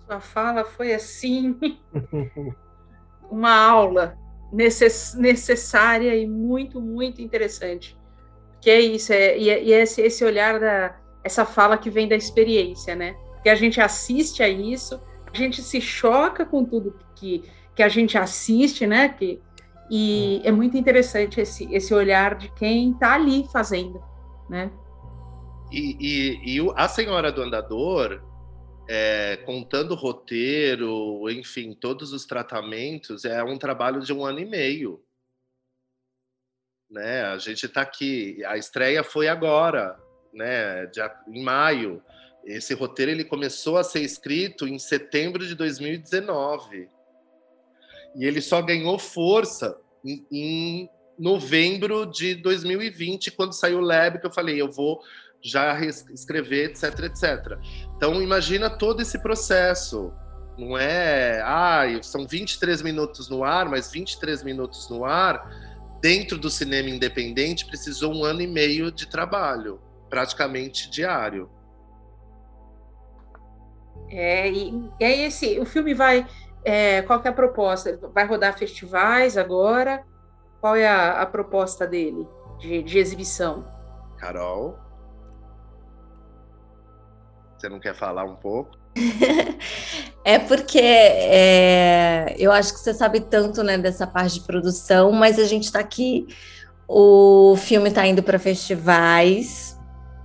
Sua 0.06 0.20
fala 0.22 0.64
foi 0.64 0.94
assim 0.94 1.58
uma 3.30 3.54
aula 3.54 4.18
necess 4.54 5.16
necessária 5.16 6.16
e 6.16 6.26
muito 6.26 6.80
muito 6.80 7.22
interessante. 7.22 7.98
Que 8.62 8.70
é 8.70 8.80
isso, 8.80 9.12
é, 9.12 9.38
e, 9.38 9.50
é, 9.50 9.64
e 9.64 9.74
é 9.74 9.82
esse, 9.82 10.02
esse 10.02 10.24
olhar 10.24 10.60
da 10.60 10.96
essa 11.24 11.46
fala 11.46 11.78
que 11.78 11.90
vem 11.90 12.08
da 12.08 12.16
experiência, 12.16 12.96
né? 12.96 13.16
que 13.48 13.50
a 13.50 13.56
gente 13.56 13.80
assiste 13.80 14.44
a 14.44 14.50
isso, 14.50 15.00
a 15.32 15.38
gente 15.38 15.62
se 15.62 15.82
choca 15.82 16.46
com 16.46 16.64
tudo 16.64 16.98
que, 17.16 17.44
que 17.76 17.84
a 17.84 17.90
gente 17.90 18.18
assiste, 18.18 18.86
né? 18.86 19.10
Que, 19.10 19.42
e 19.90 20.42
é 20.44 20.52
muito 20.52 20.78
interessante 20.78 21.40
esse, 21.40 21.72
esse 21.74 21.94
olhar 21.94 22.36
de 22.36 22.50
quem 22.54 22.92
está 22.92 23.14
ali 23.14 23.48
fazendo, 23.52 24.04
né? 24.50 24.72
E, 25.72 25.98
e, 26.00 26.58
e, 26.58 26.74
a 26.76 26.88
Senhora 26.88 27.32
do 27.32 27.42
Andador, 27.42 28.22
é, 28.90 29.38
contando 29.46 29.92
o 29.92 29.98
roteiro, 29.98 31.30
enfim, 31.30 31.74
todos 31.74 32.14
os 32.14 32.26
tratamentos, 32.26 33.26
é 33.26 33.44
um 33.44 33.58
trabalho 33.58 34.00
de 34.02 34.14
um 34.14 34.26
ano 34.26 34.40
e 34.40 34.46
meio. 34.46 35.04
Né? 36.90 37.24
A 37.24 37.38
gente 37.38 37.66
está 37.66 37.82
aqui, 37.82 38.44
a 38.46 38.58
estreia 38.58 39.04
foi 39.04 39.28
agora, 39.28 40.00
né? 40.34 40.86
De, 40.86 41.02
em 41.28 41.44
maio. 41.44 42.02
Esse 42.48 42.74
roteiro 42.74 43.12
ele 43.12 43.26
começou 43.26 43.78
a 43.78 43.84
ser 43.84 44.02
escrito 44.02 44.66
em 44.66 44.80
setembro 44.80 45.46
de 45.46 45.54
2019. 45.54 46.88
E 48.16 48.26
ele 48.26 48.42
só 48.42 48.62
ganhou 48.62 48.98
força 48.98 49.78
em, 50.04 50.26
em 50.32 50.90
novembro 51.20 52.06
de 52.06 52.36
2020, 52.36 53.32
quando 53.32 53.52
saiu 53.52 53.80
o 53.80 53.82
Lab, 53.82 54.20
que 54.20 54.26
eu 54.26 54.32
falei, 54.32 54.62
eu 54.62 54.72
vou 54.72 55.02
já 55.42 55.78
escrever, 55.84 56.72
etc, 56.72 57.00
etc. 57.04 57.60
Então, 57.98 58.22
imagina 58.22 58.70
todo 58.70 59.02
esse 59.02 59.20
processo. 59.20 60.14
Não 60.58 60.78
é, 60.78 61.42
ah, 61.44 61.84
são 62.02 62.26
23 62.26 62.82
minutos 62.82 63.30
no 63.30 63.44
ar, 63.44 63.68
mas 63.70 63.92
23 63.92 64.42
minutos 64.44 64.90
no 64.90 65.04
ar, 65.04 66.00
dentro 66.02 66.38
do 66.38 66.50
cinema 66.50 66.90
independente, 66.90 67.66
precisou 67.66 68.16
um 68.16 68.24
ano 68.24 68.42
e 68.42 68.48
meio 68.48 68.90
de 68.90 69.06
trabalho, 69.06 69.82
praticamente 70.10 70.90
diário. 70.90 71.57
É, 74.10 74.50
e, 74.50 74.92
e 75.00 75.04
aí 75.04 75.22
esse, 75.24 75.60
o 75.60 75.66
filme 75.66 75.94
vai, 75.94 76.26
é, 76.64 77.02
qual 77.02 77.22
é 77.24 77.28
a 77.28 77.34
proposta? 77.34 78.00
Vai 78.14 78.26
rodar 78.26 78.58
festivais 78.58 79.38
agora? 79.38 80.04
Qual 80.62 80.76
é 80.76 80.88
a, 80.88 81.22
a 81.22 81.26
proposta 81.26 81.86
dele 81.86 82.28
de, 82.60 82.82
de 82.84 82.98
exibição? 82.98 83.66
Carol, 84.18 84.78
você 87.58 87.70
não 87.70 87.80
quer 87.80 87.96
falar 87.96 88.24
um 88.24 88.36
pouco? 88.36 88.78
é 90.26 90.40
porque 90.40 90.80
é, 90.80 92.36
eu 92.38 92.52
acho 92.52 92.74
que 92.74 92.80
você 92.80 92.94
sabe 92.94 93.20
tanto 93.20 93.64
né, 93.64 93.78
dessa 93.78 94.08
parte 94.08 94.40
de 94.40 94.46
produção, 94.46 95.12
mas 95.12 95.38
a 95.40 95.46
gente 95.46 95.66
está 95.66 95.80
aqui, 95.80 96.28
o 96.88 97.56
filme 97.56 97.90
está 97.90 98.06
indo 98.06 98.24
para 98.24 98.40
festivais, 98.40 99.77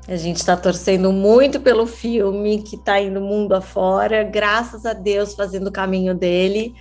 a 0.09 0.17
gente 0.17 0.39
está 0.39 0.57
torcendo 0.57 1.13
muito 1.13 1.61
pelo 1.61 1.87
filme 1.87 2.63
que 2.63 2.77
está 2.77 3.01
indo 3.01 3.21
mundo 3.21 3.55
afora, 3.55 4.25
graças 4.25 4.85
a 4.85 4.93
Deus 4.93 5.35
fazendo 5.35 5.69
o 5.69 5.73
caminho 5.73 6.15
dele. 6.15 6.75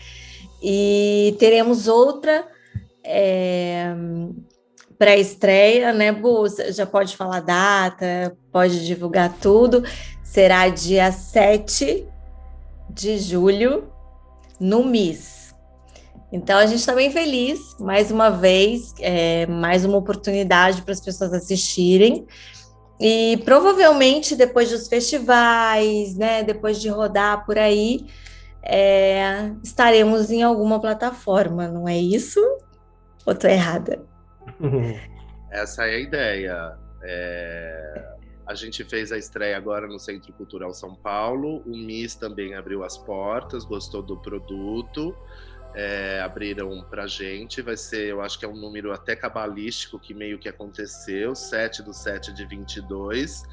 E 0.62 1.36
teremos 1.40 1.88
outra 1.88 2.48
é, 3.04 3.94
pré-estreia, 4.98 5.94
né, 5.94 6.12
Bu? 6.12 6.46
Já 6.72 6.86
pode 6.86 7.16
falar 7.16 7.42
data, 7.42 8.36
pode 8.52 8.86
divulgar 8.86 9.34
tudo. 9.40 9.84
Será 10.24 10.68
dia 10.70 11.12
7 11.12 12.08
de 12.90 13.18
julho 13.20 13.92
no 14.60 14.84
MIS. 14.84 15.42
Então 16.32 16.58
a 16.58 16.66
gente 16.66 16.80
está 16.80 16.96
bem 16.96 17.12
feliz, 17.12 17.76
mais 17.80 18.10
uma 18.10 18.30
vez, 18.30 18.94
é, 19.00 19.46
mais 19.48 19.84
uma 19.84 19.98
oportunidade 19.98 20.82
para 20.82 20.94
as 20.94 21.02
pessoas 21.02 21.34
assistirem. 21.34 22.26
E 23.02 23.38
provavelmente 23.44 24.36
depois 24.36 24.70
dos 24.70 24.88
festivais, 24.88 26.16
né, 26.16 26.44
depois 26.44 26.80
de 26.80 26.88
rodar 26.88 27.44
por 27.48 27.58
aí, 27.58 28.06
é, 28.62 29.52
estaremos 29.64 30.30
em 30.30 30.44
alguma 30.44 30.80
plataforma, 30.80 31.68
não 31.68 31.90
é 31.90 31.98
isso? 31.98 32.40
Ou 33.26 33.34
estou 33.34 33.50
errada? 33.50 34.04
Essa 35.50 35.88
é 35.88 35.96
a 35.96 36.00
ideia. 36.00 36.78
É, 37.02 38.08
a 38.46 38.54
gente 38.54 38.84
fez 38.84 39.12
a 39.12 39.18
estreia 39.18 39.58
agora 39.58 39.88
no 39.88 39.98
Centro 39.98 40.32
Cultural 40.34 40.72
São 40.72 40.94
Paulo. 40.94 41.64
O 41.66 41.76
MIS 41.76 42.14
também 42.14 42.54
abriu 42.54 42.84
as 42.84 43.00
portas, 43.00 43.66
gostou 43.66 44.04
do 44.04 44.18
produto 44.18 45.16
é, 45.76 46.22
abriram 46.22 46.84
para 46.90 47.08
gente. 47.08 47.62
Vai 47.62 47.78
ser, 47.78 48.08
eu 48.08 48.22
acho 48.22 48.38
que 48.38 48.46
é 48.46 48.48
um 48.48 48.56
número 48.56 48.92
até 48.92 49.16
cabalístico 49.16 50.00
que 50.00 50.14
meio 50.14 50.40
que 50.40 50.50
aconteceu, 50.50 51.36
7 51.36 51.84
do 51.84 51.94
7 51.94 52.34
de 52.34 52.46
22. 52.46 53.44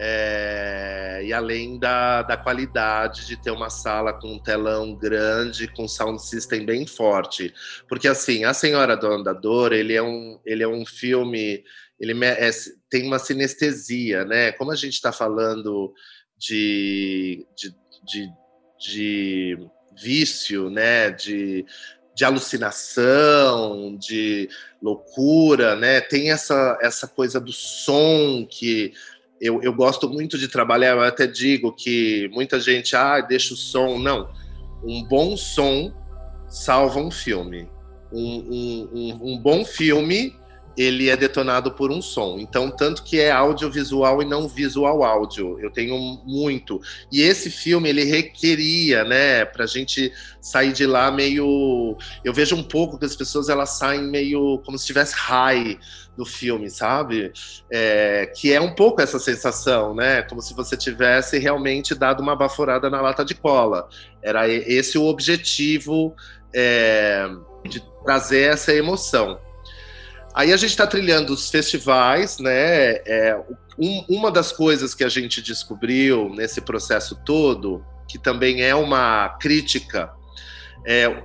É, 0.00 1.22
e 1.24 1.32
além 1.32 1.76
da, 1.76 2.22
da 2.22 2.36
qualidade 2.36 3.26
de 3.26 3.36
ter 3.36 3.50
uma 3.50 3.68
sala 3.68 4.12
com 4.12 4.34
um 4.34 4.38
telão 4.38 4.94
grande, 4.94 5.66
com 5.66 5.88
sound 5.88 6.22
system 6.22 6.64
bem 6.64 6.86
forte. 6.86 7.52
Porque, 7.88 8.06
assim, 8.06 8.44
A 8.44 8.54
Senhora 8.54 8.96
do 8.96 9.08
Andador, 9.08 9.72
ele 9.72 9.94
é 9.94 10.02
um, 10.02 10.38
ele 10.46 10.62
é 10.62 10.68
um 10.68 10.86
filme, 10.86 11.64
ele 11.98 12.24
é, 12.24 12.50
tem 12.88 13.06
uma 13.06 13.18
sinestesia, 13.18 14.24
né? 14.24 14.52
Como 14.52 14.70
a 14.70 14.76
gente 14.76 14.94
está 14.94 15.10
falando 15.10 15.92
de, 16.38 17.44
de, 17.56 17.74
de, 18.06 18.30
de 18.78 19.68
vício, 20.00 20.70
né? 20.70 21.10
De, 21.10 21.64
de 22.14 22.24
alucinação, 22.24 23.96
de 23.96 24.48
loucura, 24.82 25.76
né? 25.76 26.00
Tem 26.00 26.30
essa, 26.30 26.78
essa 26.80 27.06
coisa 27.06 27.40
do 27.40 27.52
som 27.52 28.46
que 28.48 28.92
eu, 29.40 29.62
eu 29.62 29.72
gosto 29.72 30.08
muito 30.08 30.36
de 30.36 30.48
trabalhar, 30.48 30.96
eu 30.96 31.02
até 31.02 31.26
digo 31.26 31.72
que 31.72 32.28
muita 32.32 32.58
gente, 32.58 32.96
ah, 32.96 33.20
deixa 33.20 33.54
o 33.54 33.56
som. 33.56 33.98
Não. 33.98 34.28
Um 34.84 35.04
bom 35.04 35.36
som 35.36 35.92
salva 36.48 36.98
um 36.98 37.10
filme. 37.10 37.68
Um, 38.12 38.38
um, 38.38 38.90
um, 38.92 39.32
um 39.32 39.38
bom 39.38 39.64
filme 39.64 40.34
ele 40.78 41.10
é 41.10 41.16
detonado 41.16 41.72
por 41.72 41.90
um 41.90 42.00
som. 42.00 42.36
Então, 42.38 42.70
tanto 42.70 43.02
que 43.02 43.18
é 43.18 43.32
audiovisual 43.32 44.22
e 44.22 44.24
não 44.24 44.46
visual 44.46 45.02
áudio. 45.02 45.58
Eu 45.58 45.72
tenho 45.72 45.98
muito. 46.24 46.80
E 47.10 47.20
esse 47.20 47.50
filme, 47.50 47.88
ele 47.88 48.04
requeria, 48.04 49.02
né, 49.02 49.44
pra 49.44 49.66
gente 49.66 50.12
sair 50.40 50.72
de 50.72 50.86
lá 50.86 51.10
meio. 51.10 51.98
Eu 52.24 52.32
vejo 52.32 52.54
um 52.54 52.62
pouco 52.62 52.96
que 52.96 53.04
as 53.04 53.16
pessoas 53.16 53.48
elas 53.48 53.70
saem 53.70 54.04
meio 54.04 54.62
como 54.64 54.78
se 54.78 54.84
estivesse 54.84 55.16
high 55.16 55.76
do 56.16 56.24
filme, 56.24 56.70
sabe? 56.70 57.32
É, 57.72 58.32
que 58.36 58.52
é 58.52 58.60
um 58.60 58.72
pouco 58.72 59.02
essa 59.02 59.18
sensação, 59.18 59.96
né? 59.96 60.22
Como 60.22 60.40
se 60.40 60.54
você 60.54 60.76
tivesse 60.76 61.38
realmente 61.38 61.92
dado 61.92 62.20
uma 62.20 62.36
baforada 62.36 62.88
na 62.88 63.00
lata 63.00 63.24
de 63.24 63.34
cola. 63.34 63.88
Era 64.22 64.48
esse 64.48 64.96
o 64.96 65.06
objetivo 65.06 66.14
é, 66.54 67.28
de 67.68 67.82
trazer 68.04 68.52
essa 68.52 68.72
emoção. 68.72 69.40
Aí 70.38 70.52
a 70.52 70.56
gente 70.56 70.70
está 70.70 70.86
trilhando 70.86 71.32
os 71.32 71.50
festivais, 71.50 72.38
né? 72.38 72.92
É, 73.04 73.36
um, 73.76 74.04
uma 74.08 74.30
das 74.30 74.52
coisas 74.52 74.94
que 74.94 75.02
a 75.02 75.08
gente 75.08 75.42
descobriu 75.42 76.28
nesse 76.28 76.60
processo 76.60 77.20
todo, 77.26 77.84
que 78.06 78.20
também 78.20 78.62
é 78.62 78.72
uma 78.72 79.30
crítica, 79.30 80.12
é 80.86 81.24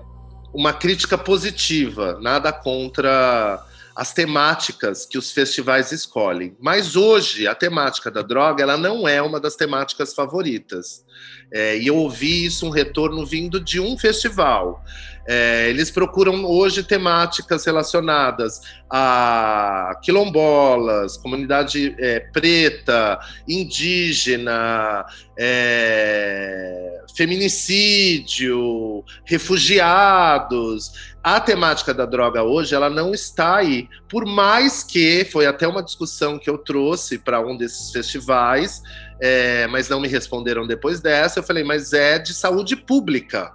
uma 0.52 0.74
crítica 0.74 1.16
positiva, 1.16 2.18
nada 2.24 2.52
contra 2.52 3.64
as 3.96 4.14
temáticas 4.14 5.06
que 5.06 5.18
os 5.18 5.32
festivais 5.32 5.92
escolhem. 5.92 6.56
Mas 6.60 6.96
hoje 6.96 7.48
a 7.48 7.54
temática 7.54 8.10
da 8.10 8.22
droga 8.22 8.64
ela 8.64 8.78
não 8.78 9.08
é 9.08 9.22
uma 9.22 9.40
das 9.40 9.56
temáticas 9.56 10.14
favoritas. 10.14 11.04
É, 11.52 11.78
e 11.78 11.88
eu 11.88 11.96
ouvi 11.96 12.46
isso 12.46 12.66
um 12.66 12.72
retorno 12.72 13.26
vindo 13.26 13.60
de 13.60 13.80
um 13.80 13.98
festival. 13.98 14.84
É, 15.26 15.70
eles 15.70 15.90
procuram 15.90 16.44
hoje 16.44 16.84
temáticas 16.84 17.66
relacionadas 17.66 18.60
a 18.90 19.98
quilombolas, 20.02 21.16
comunidade 21.16 21.96
é, 21.98 22.20
preta, 22.20 23.20
indígena, 23.48 25.06
é, 25.38 27.04
feminicídio, 27.16 29.04
refugiados. 29.24 31.13
A 31.24 31.40
temática 31.40 31.94
da 31.94 32.06
droga 32.06 32.44
hoje 32.44 32.76
ela 32.76 32.90
não 32.90 33.14
está 33.14 33.56
aí, 33.56 33.88
por 34.10 34.26
mais 34.26 34.84
que 34.84 35.24
foi 35.26 35.46
até 35.46 35.66
uma 35.66 35.82
discussão 35.82 36.38
que 36.38 36.50
eu 36.50 36.58
trouxe 36.58 37.18
para 37.18 37.40
um 37.40 37.56
desses 37.56 37.92
festivais, 37.92 38.82
é, 39.22 39.66
mas 39.68 39.88
não 39.88 40.02
me 40.02 40.10
responderam 40.10 40.68
depois 40.68 41.00
dessa. 41.00 41.40
Eu 41.40 41.44
falei, 41.44 41.64
mas 41.64 41.94
é 41.94 42.20
de 42.20 42.34
saúde 42.34 42.76
pública 42.76 43.54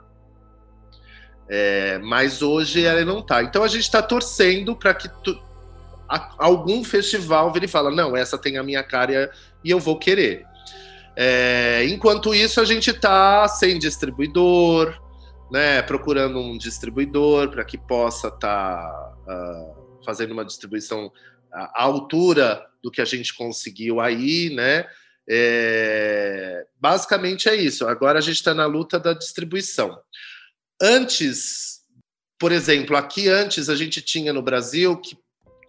é, 1.49 1.99
mas 1.99 2.43
hoje 2.43 2.85
ela 2.85 3.05
não 3.05 3.21
está. 3.21 3.43
Então 3.43 3.63
a 3.63 3.69
gente 3.69 3.83
está 3.83 4.03
torcendo 4.03 4.77
para 4.77 4.93
que 4.93 5.09
tu, 5.09 5.41
a, 6.09 6.35
algum 6.39 6.85
festival 6.85 7.51
vire 7.53 7.65
e 7.65 7.69
fala: 7.69 7.91
não, 7.91 8.17
essa 8.17 8.37
tem 8.37 8.59
a 8.59 8.63
minha 8.63 8.83
cara 8.83 9.31
e 9.65 9.71
eu 9.71 9.81
vou 9.81 9.99
querer. 9.99 10.45
É, 11.17 11.85
enquanto 11.89 12.35
isso, 12.35 12.61
a 12.61 12.65
gente 12.65 12.91
está 12.91 13.49
sem 13.49 13.79
distribuidor, 13.79 14.95
né, 15.51 15.83
procurando 15.83 16.39
um 16.39 16.59
distribuidor 16.59 17.51
para 17.51 17.65
que 17.65 17.79
possa 17.79 18.29
estar 18.29 18.39
tá, 18.39 19.15
uh, 19.27 20.05
fazendo 20.05 20.33
uma 20.33 20.45
distribuição 20.45 21.11
à 21.53 21.83
altura 21.83 22.65
do 22.83 22.91
que 22.91 23.01
a 23.01 23.05
gente 23.05 23.35
conseguiu 23.35 24.01
aí, 24.01 24.51
né? 24.55 24.87
É, 25.31 26.67
basicamente 26.81 27.49
é 27.49 27.55
isso. 27.55 27.87
Agora 27.87 28.19
a 28.19 28.23
gente 28.23 28.37
está 28.37 28.55
na 28.55 28.67
luta 28.67 28.99
da 28.99 29.13
distribuição. 29.13 29.99
Antes, 30.81 31.81
por 32.39 32.53
exemplo, 32.53 32.97
aqui 32.97 33.29
antes 33.29 33.69
a 33.69 33.77
gente 33.77 34.01
tinha 34.01 34.33
no 34.33 34.43
Brasil 34.43 34.97
que 34.97 35.19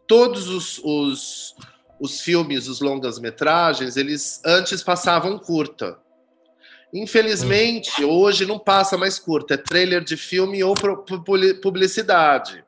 todos 0.08 0.48
os, 0.48 0.80
os, 0.84 1.56
os 2.00 2.22
filmes, 2.22 2.68
os 2.68 2.80
longas-metragens, 2.80 3.98
eles 3.98 4.42
antes 4.46 4.82
passavam 4.82 5.38
curta. 5.38 6.00
Infelizmente, 6.94 8.04
hoje 8.04 8.46
não 8.46 8.58
passa 8.58 8.98
mais 8.98 9.20
curta, 9.20 9.54
é 9.54 9.58
trailer 9.58 10.04
de 10.04 10.18
filme 10.18 10.64
ou 10.64 10.74
publicidade. 11.62 12.64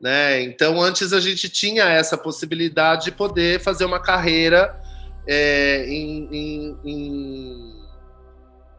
Né? 0.00 0.42
Então, 0.42 0.82
antes 0.82 1.12
a 1.12 1.20
gente 1.20 1.48
tinha 1.48 1.84
essa 1.84 2.18
possibilidade 2.18 3.06
de 3.06 3.12
poder 3.12 3.60
fazer 3.60 3.84
uma 3.84 4.00
carreira 4.00 4.78
é, 5.26 5.86
em, 5.88 6.28
em, 6.32 6.78
em 6.84 7.76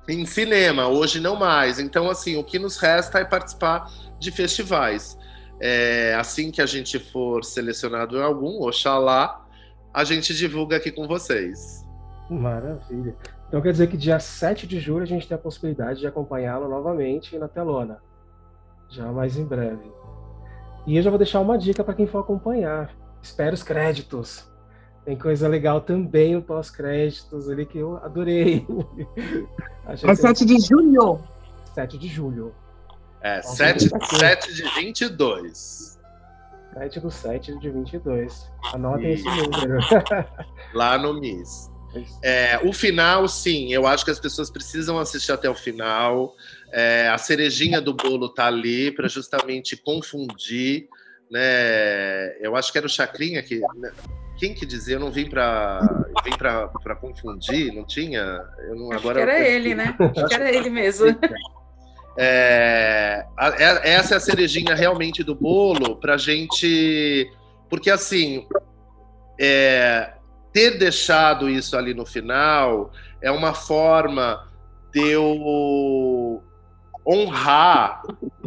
em 0.07 0.25
cinema, 0.25 0.87
hoje 0.87 1.19
não 1.19 1.35
mais. 1.35 1.79
Então, 1.79 2.09
assim, 2.09 2.37
o 2.37 2.43
que 2.43 2.57
nos 2.57 2.77
resta 2.77 3.19
é 3.19 3.25
participar 3.25 3.91
de 4.19 4.31
festivais. 4.31 5.17
É, 5.59 6.15
assim 6.17 6.49
que 6.49 6.61
a 6.61 6.65
gente 6.65 6.97
for 6.97 7.43
selecionado 7.43 8.17
em 8.17 8.21
algum, 8.21 8.61
oxalá, 8.61 9.45
a 9.93 10.03
gente 10.03 10.33
divulga 10.33 10.77
aqui 10.77 10.91
com 10.91 11.07
vocês. 11.07 11.76
Maravilha. 12.29 13.15
Então 13.47 13.61
quer 13.61 13.71
dizer 13.71 13.87
que 13.87 13.97
dia 13.97 14.19
7 14.19 14.67
de 14.67 14.79
julho 14.79 15.03
a 15.03 15.07
gente 15.07 15.27
tem 15.27 15.35
a 15.35 15.39
possibilidade 15.39 15.99
de 15.99 16.07
acompanhá-lo 16.07 16.67
novamente 16.67 17.37
na 17.37 17.47
telona. 17.47 18.01
Já 18.89 19.11
mais 19.11 19.37
em 19.37 19.45
breve. 19.45 19.91
E 20.85 20.95
eu 20.95 21.03
já 21.03 21.09
vou 21.09 21.17
deixar 21.17 21.39
uma 21.39 21.57
dica 21.57 21.83
para 21.83 21.93
quem 21.93 22.07
for 22.07 22.19
acompanhar. 22.19 22.93
Espera 23.21 23.53
os 23.53 23.63
créditos. 23.63 24.49
Tem 25.03 25.17
coisa 25.17 25.47
legal 25.47 25.81
também 25.81 26.35
no 26.35 26.41
pós-créditos 26.41 27.49
ali 27.49 27.65
que 27.65 27.77
eu 27.77 27.97
adorei. 27.97 28.65
é 29.87 30.15
7 30.15 30.45
de 30.45 30.59
julho. 30.59 31.21
7 31.73 31.97
de 31.97 32.07
julho. 32.07 32.53
É, 33.21 33.41
7, 33.41 33.89
7 34.17 34.53
de 34.53 34.63
22. 34.75 35.97
7 36.73 36.99
do 36.99 37.09
7 37.09 37.57
de 37.59 37.69
22. 37.69 38.51
Anotem 38.73 39.13
esse 39.13 39.25
número. 39.25 39.79
Lá 40.73 40.97
no 40.97 41.13
MIS. 41.13 41.71
É, 42.23 42.59
o 42.63 42.73
final, 42.73 43.27
sim, 43.27 43.73
eu 43.73 43.87
acho 43.87 44.03
que 44.05 44.11
as 44.11 44.19
pessoas 44.19 44.49
precisam 44.49 44.97
assistir 44.99 45.31
até 45.31 45.49
o 45.49 45.55
final. 45.55 46.35
É, 46.71 47.07
a 47.09 47.17
cerejinha 47.17 47.79
do 47.79 47.93
bolo 47.93 48.29
tá 48.29 48.47
ali 48.47 48.91
para 48.91 49.07
justamente 49.07 49.75
confundir, 49.77 50.87
né? 51.31 52.37
Eu 52.39 52.55
acho 52.55 52.71
que 52.71 52.77
era 52.77 52.87
o 52.87 52.89
Chacrinha 52.89 53.41
que 53.41 53.59
né? 53.75 53.91
quem 54.37 54.53
que 54.53 54.65
dizia? 54.65 54.95
Eu 54.95 54.99
não 54.99 55.11
vim 55.11 55.29
para 55.29 55.79
vim 56.23 56.37
para 56.37 56.95
confundir, 56.95 57.73
não 57.73 57.85
tinha? 57.85 58.43
Eu 58.67 58.75
não, 58.75 58.91
Acho 58.91 58.99
agora 58.99 59.15
que 59.15 59.21
era 59.21 59.47
ele, 59.47 59.75
né? 59.75 59.95
Acho 59.99 60.27
que 60.27 60.33
era 60.33 60.53
ele 60.53 60.69
mesmo. 60.69 61.07
É, 62.19 63.27
é, 63.59 63.91
essa 63.91 64.15
é 64.15 64.17
a 64.17 64.19
cerejinha 64.19 64.73
realmente 64.73 65.23
do 65.23 65.35
bolo 65.35 65.97
para 65.97 66.17
gente, 66.17 67.31
porque 67.69 67.91
assim, 67.91 68.47
é, 69.39 70.13
ter 70.53 70.77
deixado 70.77 71.49
isso 71.49 71.77
ali 71.77 71.93
no 71.93 72.05
final 72.05 72.91
é 73.21 73.31
uma 73.31 73.53
forma 73.53 74.47
de 74.91 75.07
eu 75.09 76.43
honrar 77.07 78.01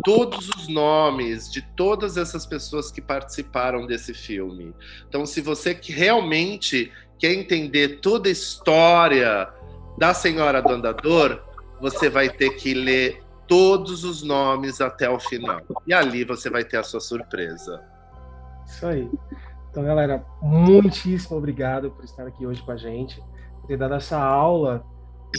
todos 0.04 0.48
os 0.50 0.68
nomes 0.68 1.50
de 1.50 1.62
todas 1.74 2.16
essas 2.16 2.44
pessoas 2.44 2.90
que 2.90 3.00
participaram 3.00 3.86
desse 3.86 4.12
filme. 4.12 4.74
Então, 5.08 5.24
se 5.24 5.40
você 5.40 5.78
realmente 5.82 6.92
quer 7.18 7.32
entender 7.32 8.00
toda 8.00 8.28
a 8.28 8.32
história 8.32 9.48
da 9.96 10.12
Senhora 10.12 10.60
do 10.60 10.72
Andador, 10.72 11.42
você 11.80 12.10
vai 12.10 12.28
ter 12.28 12.50
que 12.56 12.74
ler 12.74 13.22
todos 13.46 14.04
os 14.04 14.22
nomes 14.22 14.80
até 14.80 15.08
o 15.08 15.18
final. 15.18 15.62
E 15.86 15.92
ali 15.92 16.24
você 16.24 16.50
vai 16.50 16.64
ter 16.64 16.76
a 16.76 16.82
sua 16.82 17.00
surpresa. 17.00 17.82
Isso 18.66 18.86
aí. 18.86 19.10
Então, 19.70 19.84
galera, 19.84 20.26
muitíssimo 20.42 21.38
obrigado 21.38 21.92
por 21.92 22.04
estar 22.04 22.26
aqui 22.26 22.44
hoje 22.44 22.60
com 22.60 22.72
a 22.72 22.76
gente, 22.76 23.22
por 23.60 23.68
ter 23.68 23.76
dado 23.76 23.94
essa 23.94 24.18
aula, 24.18 24.84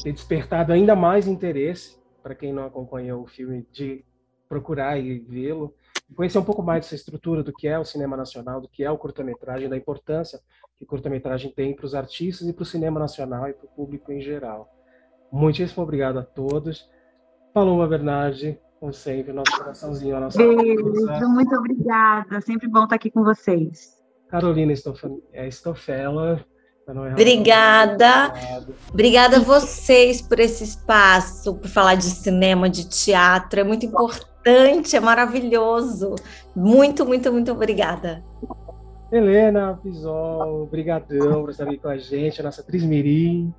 ter 0.01 0.13
despertado 0.13 0.71
ainda 0.71 0.95
mais 0.95 1.27
interesse 1.27 1.99
para 2.23 2.34
quem 2.34 2.53
não 2.53 2.65
acompanhou 2.65 3.23
o 3.23 3.27
filme, 3.27 3.67
de 3.73 4.05
procurar 4.47 4.97
e 4.97 5.19
vê-lo, 5.19 5.73
conhecer 6.15 6.38
um 6.38 6.43
pouco 6.43 6.63
mais 6.63 6.86
dessa 6.86 6.95
estrutura 6.95 7.43
do 7.43 7.51
que 7.51 7.67
é 7.67 7.77
o 7.77 7.84
cinema 7.84 8.15
nacional, 8.15 8.61
do 8.61 8.69
que 8.69 8.84
é 8.84 8.91
o 8.91 8.97
curta-metragem, 8.97 9.67
da 9.67 9.75
importância 9.75 10.39
que 10.77 10.84
o 10.86 10.88
curta-metragem 10.88 11.51
tem 11.53 11.75
para 11.75 11.86
os 11.86 11.93
artistas 11.93 12.47
e 12.47 12.53
para 12.53 12.63
o 12.63 12.65
cinema 12.65 12.99
nacional 12.99 13.49
e 13.49 13.53
para 13.53 13.65
o 13.65 13.69
público 13.69 14.11
em 14.11 14.21
geral. 14.21 14.69
Muitíssimo 15.32 15.84
obrigado 15.84 16.19
a 16.19 16.23
todos. 16.23 16.89
Paloma 17.53 17.88
Bernardi, 17.88 18.57
como 18.79 18.93
sempre, 18.93 19.34
nosso 19.34 19.57
coraçãozinho, 19.57 20.15
a 20.15 20.19
nossa 20.21 20.38
Beijo, 20.38 21.29
muito 21.29 21.53
obrigada. 21.55 22.39
Sempre 22.41 22.69
bom 22.69 22.84
estar 22.84 22.95
aqui 22.95 23.11
com 23.11 23.23
vocês. 23.23 24.01
Carolina 24.32 24.73
é, 25.34 25.51
Stofela. 25.51 26.43
Obrigada. 26.88 28.34
Obrigada 28.89 29.38
a 29.38 29.39
vocês 29.39 30.21
por 30.21 30.39
esse 30.39 30.63
espaço, 30.63 31.53
por 31.55 31.67
falar 31.67 31.95
de 31.95 32.05
cinema, 32.05 32.69
de 32.69 32.88
teatro. 32.88 33.59
É 33.59 33.63
muito 33.63 33.86
importante, 33.86 34.95
é 34.95 34.99
maravilhoso. 34.99 36.15
Muito, 36.55 37.05
muito, 37.05 37.32
muito 37.32 37.51
obrigada. 37.51 38.23
Helena 39.11 39.77
Pisol, 39.84 40.65
brigadão 40.67 41.41
por 41.41 41.49
estar 41.49 41.65
aqui 41.65 41.77
com 41.77 41.89
a 41.89 41.97
gente, 41.97 42.39
a 42.39 42.43
nossa 42.45 42.61
atriz 42.61 42.84
Mirim. 42.84 43.53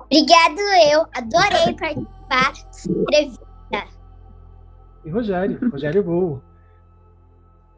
Obrigado 0.00 0.60
eu, 0.92 1.04
adorei 1.12 1.74
participar 1.74 2.52
entrevista. 2.88 3.46
E 5.04 5.10
Rogério, 5.10 5.58
Rogério 5.70 6.02
Gol. 6.02 6.42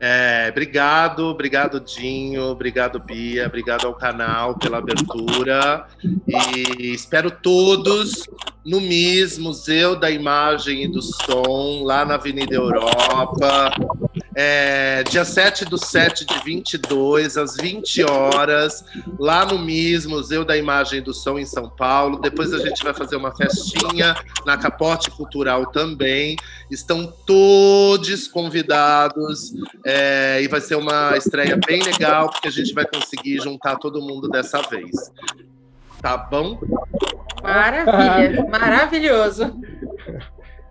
É, 0.01 0.49
obrigado, 0.51 1.27
obrigado 1.27 1.81
Dinho, 1.81 2.45
obrigado 2.45 3.01
Bia, 3.01 3.47
obrigado 3.47 3.87
ao 3.87 3.95
canal 3.95 4.57
pela 4.57 4.79
abertura. 4.79 5.87
E 6.27 6.93
espero 6.93 7.31
todos 7.31 8.29
no 8.65 8.81
MIS, 8.81 9.39
Museu 9.39 9.97
da 9.97 10.11
Imagem 10.11 10.85
e 10.85 10.89
do 10.89 11.03
Som, 11.03 11.83
lá 11.83 12.05
na 12.05 12.15
Avenida 12.15 12.55
Europa, 12.55 13.73
é, 14.41 15.03
dia 15.03 15.25
7 15.25 15.65
do 15.65 15.77
7 15.77 16.25
de 16.25 16.45
22, 16.45 17.37
às 17.37 17.57
20 17.57 18.05
horas, 18.05 18.85
lá 19.19 19.45
no 19.45 19.59
MIS, 19.59 20.07
Museu 20.07 20.45
da 20.45 20.57
Imagem 20.57 21.03
do 21.03 21.13
Som, 21.13 21.41
em 21.41 21.45
São 21.45 21.69
Paulo. 21.69 22.21
Depois 22.21 22.55
a 22.55 22.59
gente 22.59 22.85
vai 22.85 22.95
fazer 22.95 23.17
uma 23.17 23.35
festinha 23.35 24.15
na 24.47 24.57
Capote 24.57 25.11
Cultural 25.11 25.67
também. 25.73 26.37
Estão 26.71 27.13
todos 27.27 28.29
convidados 28.29 29.55
é, 29.85 30.41
e 30.41 30.47
vai 30.47 30.61
ser 30.61 30.77
uma 30.77 31.17
estreia 31.17 31.59
bem 31.67 31.83
legal, 31.83 32.31
porque 32.31 32.47
a 32.47 32.53
gente 32.53 32.73
vai 32.73 32.87
conseguir 32.87 33.41
juntar 33.41 33.75
todo 33.75 34.01
mundo 34.01 34.29
dessa 34.29 34.63
vez. 34.63 35.11
Tá 36.01 36.17
bom? 36.17 36.61
Maravilha, 37.43 38.47
maravilhoso. 38.49 39.53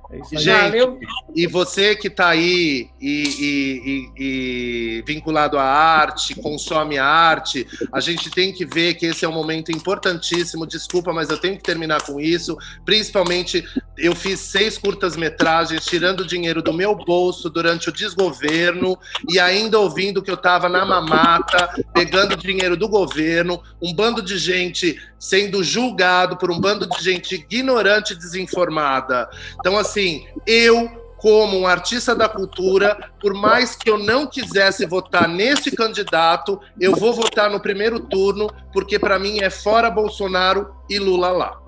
É 0.10 0.40
Gente, 0.40 1.00
e 1.36 1.46
você 1.48 1.94
que 1.94 2.08
está 2.08 2.30
aí 2.30 2.90
e, 3.00 3.24
e, 3.40 3.82
e, 3.86 4.12
e, 4.18 5.04
vinculado 5.06 5.58
à 5.58 5.64
arte, 5.64 6.34
consome 6.36 6.98
a 6.98 7.06
arte, 7.06 7.68
a 7.92 8.00
gente 8.00 8.30
tem 8.30 8.54
que 8.54 8.66
ver 8.66 8.94
que 8.94 9.06
esse 9.06 9.26
é 9.26 9.28
um 9.28 9.34
momento 9.34 9.70
importantíssimo. 9.70 10.66
Desculpa, 10.66 11.12
mas 11.12 11.30
eu 11.30 11.38
tenho 11.38 11.58
que 11.58 11.64
terminar 11.64 12.02
com 12.04 12.22
isso. 12.22 12.58
Principalmente, 12.86 13.66
eu 13.98 14.16
fiz 14.16 14.40
seis 14.40 14.78
curtas-metragens, 14.78 15.86
tirando 15.86 16.26
dinheiro 16.26 16.62
do 16.62 16.72
meu 16.72 16.96
bolso 16.96 17.50
durante 17.50 17.90
o 17.90 17.92
desgoverno 17.92 18.98
e 19.30 19.40
ainda 19.40 19.78
ouvindo 19.78 20.22
que 20.22 20.32
eu 20.32 20.36
estava 20.36 20.70
na 20.70 20.86
mamata, 20.86 21.84
pegando 21.94 22.38
dinheiro 22.38 22.78
do 22.78 22.88
governo, 22.88 23.62
um 23.82 23.94
bando 23.94 24.22
de 24.22 24.38
gente 24.38 24.98
sendo 25.20 25.64
julgado 25.64 26.38
por 26.38 26.52
um 26.52 26.60
bando 26.60 26.88
de 26.88 27.04
gente 27.04 27.36
ignorante 27.36 28.14
e 28.14 28.16
desinformada. 28.16 29.28
Então, 29.60 29.78
assim, 29.78 29.97
eu, 30.46 30.90
como 31.18 31.58
um 31.58 31.68
artista 31.68 32.16
da 32.16 32.30
cultura, 32.30 33.12
por 33.20 33.34
mais 33.34 33.76
que 33.76 33.90
eu 33.90 33.98
não 33.98 34.28
quisesse 34.28 34.86
votar 34.86 35.28
nesse 35.28 35.76
candidato, 35.76 36.60
eu 36.80 36.96
vou 36.96 37.14
votar 37.14 37.50
no 37.50 37.60
primeiro 37.60 38.00
turno, 38.00 38.50
porque 38.72 39.00
para 39.00 39.18
mim 39.18 39.40
é 39.42 39.50
fora 39.50 39.90
Bolsonaro 39.90 40.70
e 40.90 41.00
Lula 41.00 41.32
lá. 41.32 41.62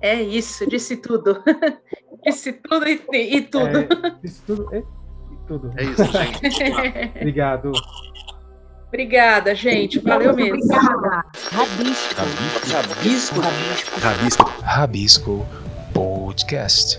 É 0.00 0.20
isso, 0.20 0.68
disse 0.68 0.96
tudo. 0.96 1.42
disse 2.24 2.52
tudo 2.52 2.86
e, 2.86 3.02
e 3.12 3.40
tudo. 3.42 3.78
É, 3.78 3.88
disse 4.22 4.42
tudo 4.42 4.68
e, 4.72 4.78
e 4.78 5.46
tudo. 5.46 5.70
É 5.76 5.84
isso, 5.84 6.04
gente. 6.04 7.16
Obrigado. 7.16 7.72
Obrigada, 8.88 9.54
gente. 9.54 9.98
Valeu 9.98 10.34
mesmo. 10.34 10.54
Obrigada. 10.54 11.24
Rabisco. 11.52 12.14
Rabisco. 12.70 13.40
Rabisco. 13.40 14.00
Rabisco. 14.00 14.52
Rabisco 14.62 15.46
Podcast. 15.92 16.98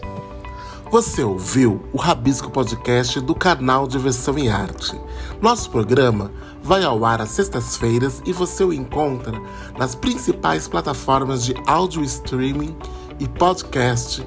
Você 0.91 1.23
ouviu 1.23 1.83
o 1.91 1.97
Rabisco 1.97 2.51
Podcast 2.51 3.19
do 3.21 3.33
canal 3.33 3.87
Diversão 3.87 4.37
em 4.37 4.49
Arte. 4.49 4.99
Nosso 5.41 5.69
programa 5.71 6.31
vai 6.61 6.83
ao 6.83 7.03
ar 7.05 7.21
às 7.21 7.29
sextas-feiras 7.29 8.21
e 8.25 8.33
você 8.33 8.63
o 8.63 8.73
encontra 8.73 9.39
nas 9.77 9.95
principais 9.95 10.67
plataformas 10.67 11.43
de 11.43 11.55
áudio 11.65 12.03
streaming 12.03 12.75
e 13.19 13.27
podcast, 13.27 14.25